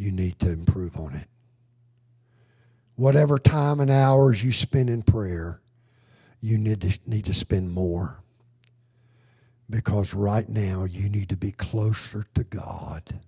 [0.03, 1.27] you need to improve on it.
[2.95, 5.61] Whatever time and hours you spend in prayer,
[6.41, 8.21] you need to, need to spend more.
[9.69, 13.21] Because right now you need to be closer to God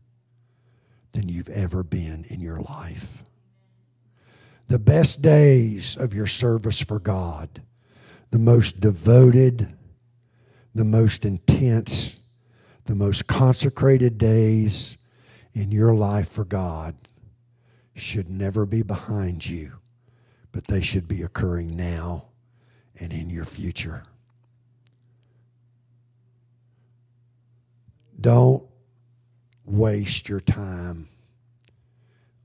[1.13, 3.23] than you've ever been in your life.
[4.67, 7.61] The best days of your service for God,
[8.31, 9.73] the most devoted,
[10.75, 12.19] the most intense,
[12.83, 14.97] the most consecrated days
[15.55, 16.95] in your life for God
[17.95, 19.79] should never be behind you,
[20.51, 22.25] but they should be occurring now
[22.99, 24.03] and in your future.
[28.19, 28.63] Don't
[29.63, 31.07] waste your time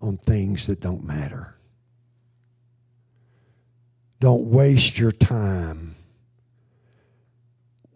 [0.01, 1.57] on things that don't matter.
[4.21, 5.97] Don't waste your time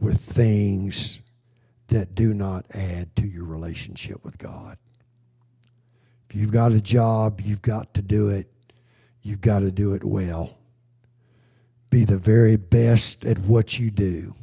[0.01, 1.21] with things
[1.89, 4.77] that do not add to your relationship with God.
[6.35, 8.51] You've got a job, you've got to do it.
[9.23, 10.59] You've got to do it well.
[11.91, 14.35] Be the very best at what you do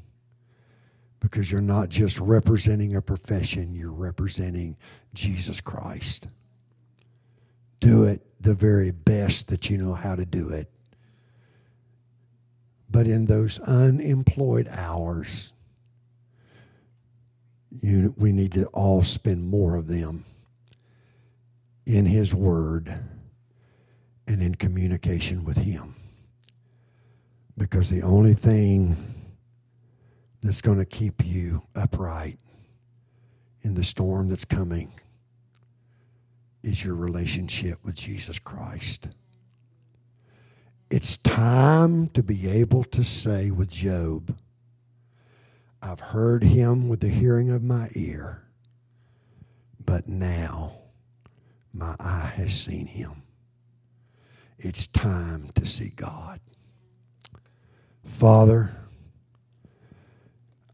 [1.19, 4.77] because you're not just representing a profession, you're representing
[5.13, 6.29] Jesus Christ.
[7.81, 10.71] Do it the very best that you know how to do it.
[12.89, 15.51] But in those unemployed hours,
[17.69, 20.23] you, we need to all spend more of them
[21.85, 22.93] in His Word
[24.27, 25.95] and in communication with Him.
[27.57, 28.95] Because the only thing
[30.41, 32.39] that's going to keep you upright
[33.61, 34.91] in the storm that's coming
[36.63, 39.09] is your relationship with Jesus Christ.
[40.89, 44.35] It's time to be able to say with Job,
[45.81, 48.43] I've heard him with the hearing of my ear,
[49.83, 50.80] but now
[51.73, 53.23] my eye has seen him.
[54.57, 56.39] It's time to see God.
[58.03, 58.75] Father,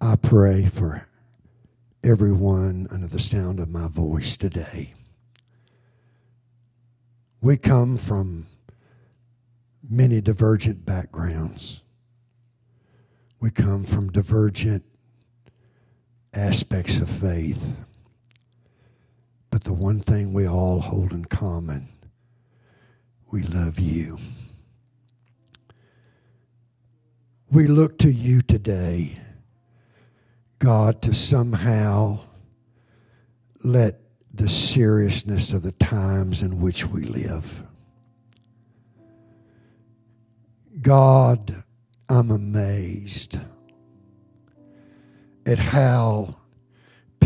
[0.02, 1.08] I pray for
[2.04, 4.93] everyone under the sound of my voice today.
[7.41, 8.48] We come from
[9.88, 11.84] many divergent backgrounds.
[13.39, 14.84] We come from divergent
[16.34, 17.78] aspects of faith.
[19.50, 21.89] But the one thing we all hold in common
[23.30, 24.18] we love you.
[27.52, 29.20] We look to you today,
[30.60, 32.20] God, to somehow
[33.64, 34.00] let
[34.34, 37.64] the seriousness of the times in which we live.
[40.82, 41.64] God,
[42.08, 43.39] I'm amazed
[45.45, 46.36] at how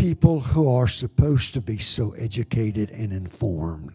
[0.02, 3.92] people who are supposed to be so educated and informed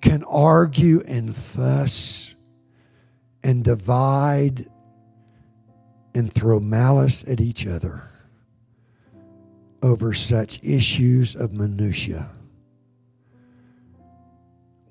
[0.00, 2.36] can argue and fuss
[3.42, 4.70] and divide
[6.14, 8.08] and throw malice at each other
[9.82, 12.30] over such issues of minutia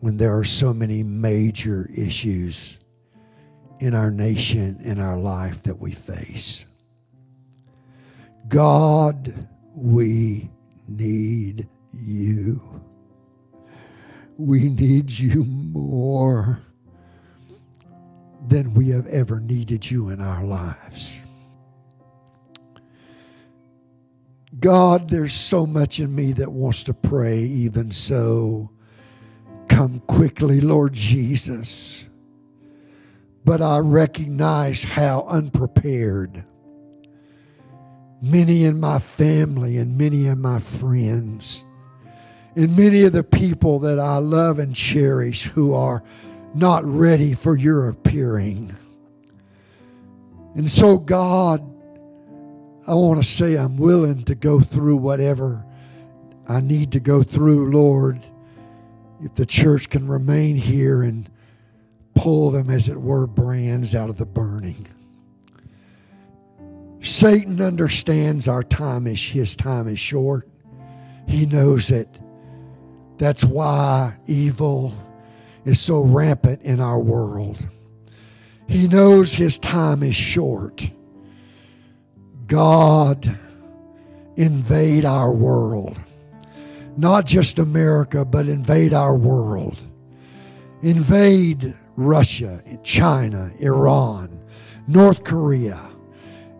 [0.01, 2.77] when there are so many major issues
[3.79, 6.64] in our nation in our life that we face
[8.47, 10.49] God, we
[10.87, 12.61] need you.
[14.37, 16.61] We need you more
[18.47, 21.25] than we have ever needed you in our lives.
[24.59, 28.69] God, there's so much in me that wants to pray, even so.
[29.67, 32.09] Come quickly, Lord Jesus.
[33.43, 36.45] But I recognize how unprepared
[38.21, 41.63] many in my family and many of my friends
[42.55, 46.03] and many of the people that I love and cherish who are
[46.53, 48.75] not ready for your appearing.
[50.55, 51.59] And so, God,
[52.87, 55.65] I want to say I'm willing to go through whatever
[56.47, 58.19] I need to go through, Lord,
[59.19, 61.29] if the church can remain here and
[62.13, 64.87] pull them, as it were, brands out of the burning.
[67.05, 70.49] Satan understands our time is his time is short.
[71.27, 72.19] He knows it.
[73.17, 74.91] That's why evil
[75.65, 77.69] is so rampant in our world.
[78.67, 80.89] He knows his time is short.
[82.47, 83.37] God,
[84.35, 85.99] invade our world.
[86.97, 89.77] Not just America, but invade our world.
[90.81, 94.39] Invade Russia, China, Iran,
[94.87, 95.79] North Korea,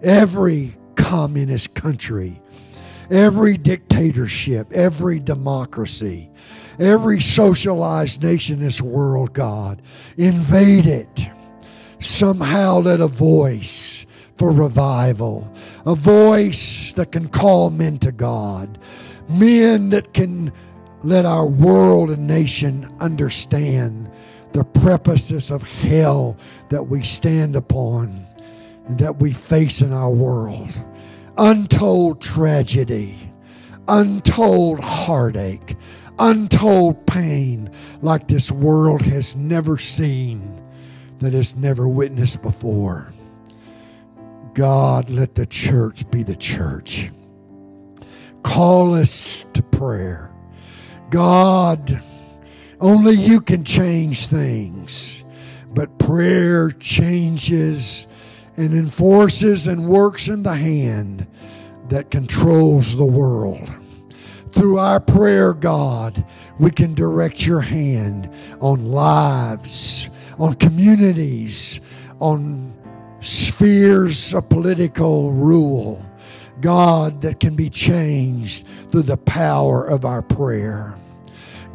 [0.01, 2.41] every communist country,
[3.11, 6.29] every dictatorship, every democracy,
[6.79, 9.81] every socialized nation in this world, God.
[10.17, 11.27] Invade it.
[11.99, 15.51] Somehow let a voice for revival,
[15.85, 18.77] a voice that can call men to God,
[19.29, 20.51] men that can
[21.03, 24.11] let our world and nation understand
[24.51, 26.37] the prefaces of hell
[26.69, 28.24] that we stand upon
[28.89, 30.69] that we face in our world.
[31.37, 33.15] Untold tragedy,
[33.87, 35.75] untold heartache,
[36.19, 37.69] untold pain
[38.01, 40.61] like this world has never seen,
[41.19, 43.11] that has never witnessed before.
[44.53, 47.11] God, let the church be the church.
[48.43, 50.31] Call us to prayer.
[51.09, 52.01] God,
[52.79, 55.23] only you can change things,
[55.73, 58.07] but prayer changes
[58.57, 61.27] and enforces and works in the hand
[61.89, 63.69] that controls the world.
[64.47, 66.25] Through our prayer, God,
[66.59, 68.29] we can direct your hand
[68.61, 71.81] on lives, on communities,
[72.19, 72.73] on
[73.19, 76.03] spheres of political rule.
[76.61, 80.95] God, that can be changed through the power of our prayer.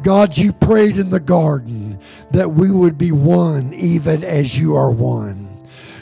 [0.01, 1.99] God, you prayed in the garden
[2.31, 5.50] that we would be one even as you are one.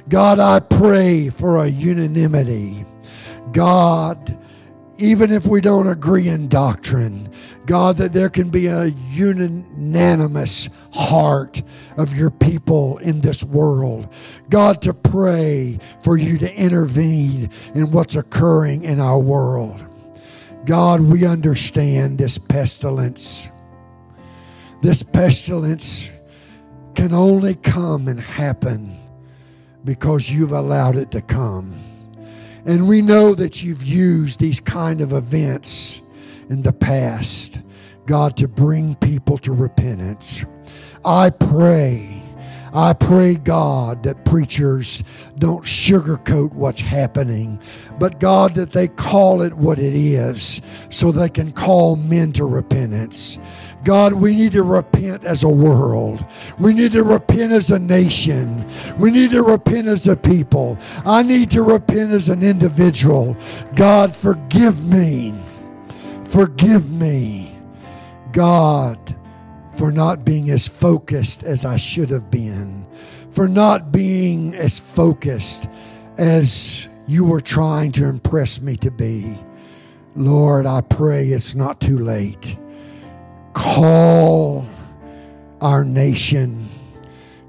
[0.09, 2.83] God, I pray for a unanimity.
[3.51, 4.37] God,
[4.97, 7.31] even if we don't agree in doctrine,
[7.67, 11.61] God, that there can be a unanimous heart
[11.95, 14.11] of your people in this world.
[14.49, 19.85] God, to pray for you to intervene in what's occurring in our world.
[20.65, 23.51] God, we understand this pestilence.
[24.81, 26.11] This pestilence
[26.95, 28.98] can only come and happen
[29.83, 31.73] because you've allowed it to come.
[32.65, 36.01] And we know that you've used these kind of events
[36.49, 37.61] in the past,
[38.05, 40.45] God, to bring people to repentance.
[41.05, 42.21] I pray,
[42.73, 45.03] I pray, God, that preachers
[45.37, 47.59] don't sugarcoat what's happening,
[47.97, 52.45] but God, that they call it what it is so they can call men to
[52.45, 53.39] repentance.
[53.83, 56.25] God, we need to repent as a world.
[56.59, 58.65] We need to repent as a nation.
[58.97, 60.77] We need to repent as a people.
[61.05, 63.37] I need to repent as an individual.
[63.75, 65.33] God, forgive me.
[66.25, 67.57] Forgive me,
[68.33, 69.15] God,
[69.77, 72.85] for not being as focused as I should have been,
[73.29, 75.67] for not being as focused
[76.17, 79.39] as you were trying to impress me to be.
[80.15, 82.57] Lord, I pray it's not too late
[83.53, 84.65] call
[85.61, 86.67] our nation,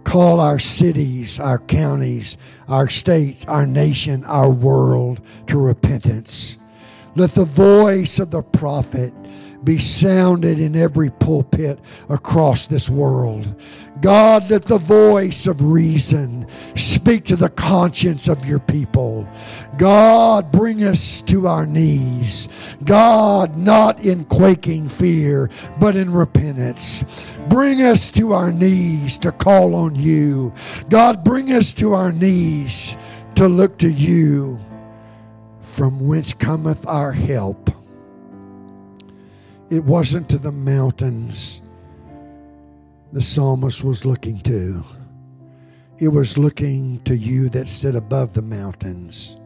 [0.05, 2.39] call our cities, our counties,
[2.69, 6.57] our states, our nation, our world to repentance.
[7.17, 9.13] Let the voice of the prophet
[9.65, 11.79] be sounded in every pulpit
[12.09, 13.61] across this world.
[14.01, 19.29] God, let the voice of reason speak to the conscience of your people.
[19.77, 22.49] God, bring us to our knees.
[22.85, 27.05] God, not in quaking fear, but in repentance.
[27.49, 30.53] Bring us to our knees to call on you.
[30.89, 32.97] God, bring us to our knees
[33.35, 34.59] to look to you
[35.61, 37.71] from whence cometh our help.
[39.69, 41.63] It wasn't to the mountains
[43.13, 44.85] the psalmist was looking to.
[45.99, 49.37] It was looking to you that sit above the mountains.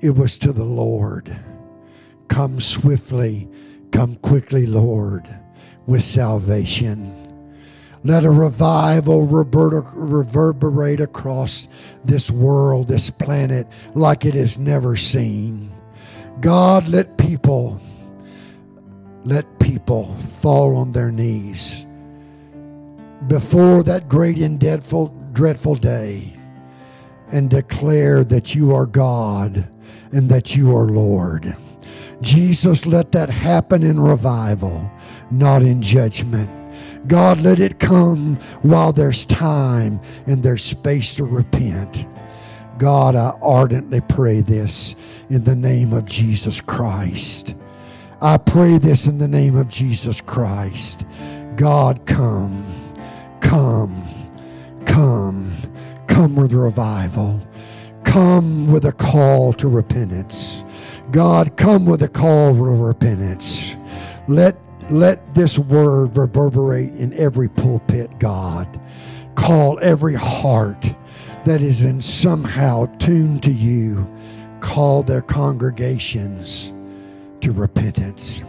[0.00, 1.34] It was to the Lord.
[2.28, 3.48] Come swiftly,
[3.90, 5.26] come quickly, Lord,
[5.86, 7.20] with salvation.
[8.04, 11.68] Let a revival reverberate across
[12.04, 15.72] this world, this planet, like it is never seen.
[16.40, 17.80] God, let people,
[19.24, 21.83] let people fall on their knees
[23.26, 26.34] before that great and dreadful, dreadful day
[27.32, 29.68] and declare that you are God
[30.12, 31.56] and that you are Lord.
[32.20, 34.90] Jesus, let that happen in revival,
[35.30, 36.50] not in judgment.
[37.08, 42.06] God, let it come while there's time and there's space to repent.
[42.78, 44.96] God, I ardently pray this
[45.28, 47.56] in the name of Jesus Christ.
[48.20, 51.06] I pray this in the name of Jesus Christ.
[51.56, 52.63] God, come,
[53.44, 54.02] come,
[54.86, 55.52] come,
[56.08, 57.40] come with revival.
[58.02, 60.64] Come with a call to repentance.
[61.12, 63.76] God, come with a call to repentance.
[64.26, 64.58] Let
[64.90, 68.68] let this word reverberate in every pulpit, God.
[69.34, 70.94] Call every heart
[71.44, 74.06] that is in somehow tuned to you,
[74.60, 76.72] call their congregations
[77.40, 78.44] to repentance.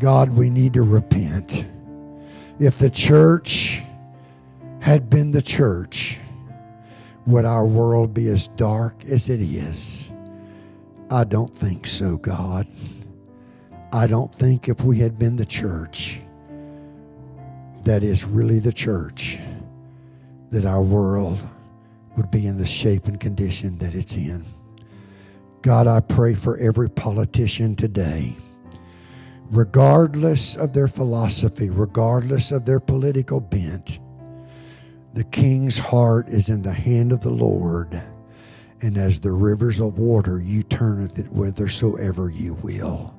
[0.00, 1.66] God, we need to repent.
[2.58, 3.83] If the church
[4.84, 6.18] had been the church,
[7.24, 10.12] would our world be as dark as it is?
[11.10, 12.66] I don't think so, God.
[13.94, 16.20] I don't think if we had been the church
[17.84, 19.38] that is really the church,
[20.50, 21.38] that our world
[22.18, 24.44] would be in the shape and condition that it's in.
[25.62, 28.36] God, I pray for every politician today,
[29.50, 33.98] regardless of their philosophy, regardless of their political bent.
[35.14, 38.02] The king's heart is in the hand of the Lord,
[38.80, 43.14] and as the rivers of water, you turneth it whithersoever you will.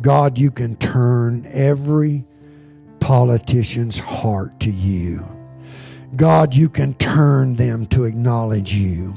[0.00, 2.24] God, you can turn every
[3.00, 5.28] politician's heart to you.
[6.16, 9.14] God, you can turn them to acknowledge you.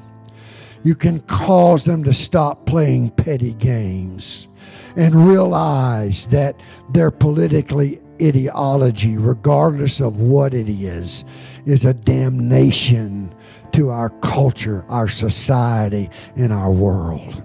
[0.84, 4.50] You can cause them to stop playing petty games
[4.98, 6.60] and realize that
[6.90, 11.24] their politically ideology, regardless of what it is,
[11.68, 13.34] is a damnation
[13.74, 17.44] to our culture, our society, and our world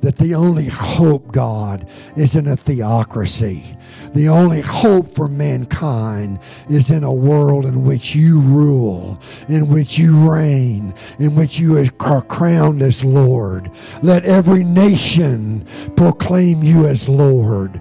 [0.00, 3.76] that the only hope, God, is in a theocracy.
[4.14, 6.38] The only hope for mankind
[6.68, 11.84] is in a world in which you rule, in which you reign, in which you
[12.00, 13.70] are crowned as Lord.
[14.02, 15.66] Let every nation
[15.96, 17.80] proclaim you as Lord.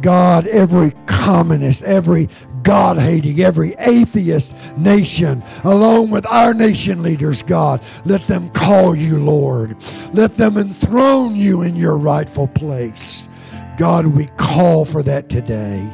[0.00, 2.28] God, every communist, every
[2.62, 7.82] God hating, every atheist nation, along with our nation leaders, God.
[8.04, 9.76] Let them call you Lord.
[10.12, 13.28] Let them enthrone you in your rightful place.
[13.76, 15.88] God, we call for that today.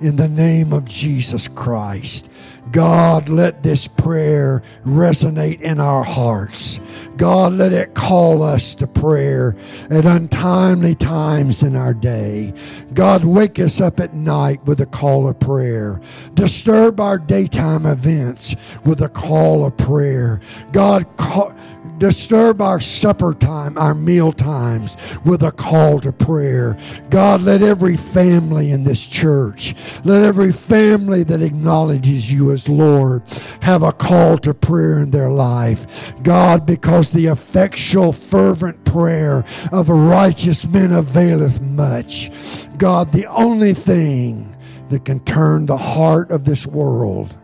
[0.00, 2.27] In the name of Jesus Christ.
[2.72, 6.80] God, let this prayer resonate in our hearts.
[7.16, 9.56] God, let it call us to prayer
[9.90, 12.54] at untimely times in our day.
[12.94, 16.00] God, wake us up at night with a call of prayer.
[16.34, 18.54] Disturb our daytime events
[18.84, 20.40] with a call of prayer.
[20.70, 21.54] God, call,
[21.98, 26.78] disturb our supper time, our meal times with a call to prayer.
[27.10, 29.74] God, let every family in this church,
[30.04, 33.22] let every family that acknowledges you as Lord
[33.62, 36.14] have a call to prayer in their life.
[36.22, 42.30] God, because the effectual, fervent prayer of a righteous man availeth much.
[42.78, 44.56] God, the only thing
[44.88, 47.36] that can turn the heart of this world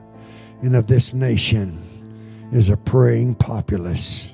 [0.62, 1.78] and of this nation
[2.52, 4.33] is a praying populace.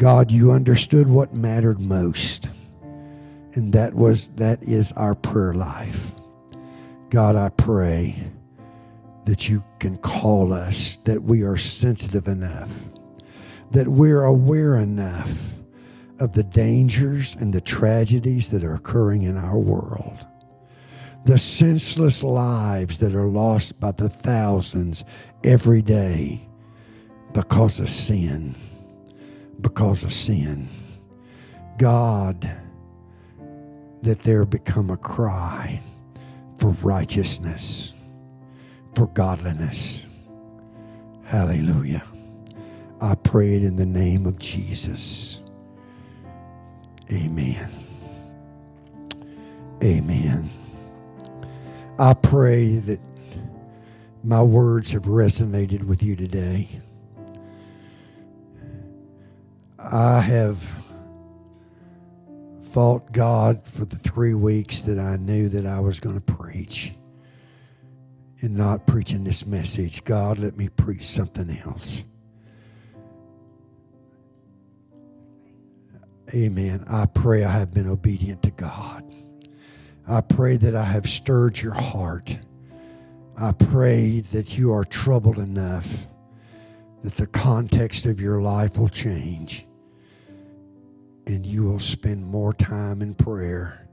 [0.00, 2.48] God, you understood what mattered most.
[3.52, 6.12] And that was that is our prayer life.
[7.10, 8.16] God, I pray
[9.26, 12.88] that you can call us, that we are sensitive enough,
[13.72, 15.56] that we're aware enough
[16.18, 20.26] of the dangers and the tragedies that are occurring in our world,
[21.26, 25.04] the senseless lives that are lost by the thousands
[25.44, 26.40] every day
[27.34, 28.54] because of sin
[29.60, 30.68] because of sin.
[31.78, 32.50] God,
[34.02, 35.80] that there become a cry
[36.58, 37.92] for righteousness,
[38.94, 40.06] for godliness.
[41.24, 42.02] Hallelujah.
[43.00, 45.40] I pray it in the name of Jesus.
[47.10, 47.70] Amen.
[49.82, 50.50] Amen.
[51.98, 53.00] I pray that
[54.22, 56.68] my words have resonated with you today.
[59.92, 60.72] I have
[62.62, 66.92] fought God for the three weeks that I knew that I was going to preach
[68.40, 70.04] and not preaching this message.
[70.04, 72.04] God, let me preach something else.
[76.32, 76.84] Amen.
[76.88, 79.02] I pray I have been obedient to God.
[80.06, 82.38] I pray that I have stirred your heart.
[83.36, 86.06] I pray that you are troubled enough
[87.02, 89.66] that the context of your life will change
[91.30, 93.86] and you will spend more time in prayer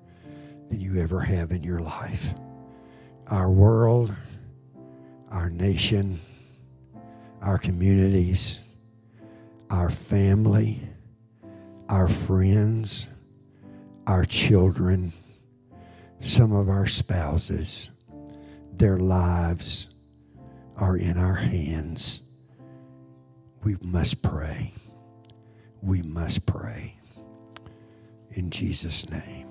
[0.70, 2.34] than you ever have in your life.
[3.28, 4.12] Our world,
[5.30, 6.20] our nation,
[7.44, 8.60] our communities,
[9.70, 10.82] our family,
[11.88, 13.08] our friends,
[14.08, 15.14] our children,
[16.20, 17.92] some of our spouses,
[18.74, 19.90] their lives
[20.76, 22.24] are in our hands.
[23.64, 24.74] We must pray.
[25.84, 26.97] We must pray.
[28.38, 29.48] In Jesus' name.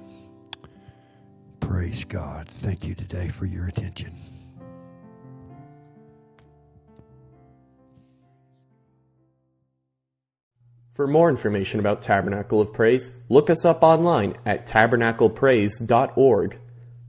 [1.58, 2.46] Praise God.
[2.48, 4.14] Thank you today for your attention.
[10.94, 16.58] For more information about Tabernacle of Praise, look us up online at tabernaclepraise.org.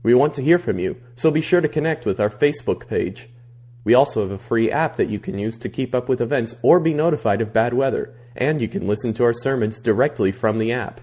[0.02, 3.28] We want to hear from you, so be sure to connect with our Facebook page.
[3.84, 6.56] We also have a free app that you can use to keep up with events
[6.60, 10.58] or be notified of bad weather, and you can listen to our sermons directly from
[10.58, 11.02] the app.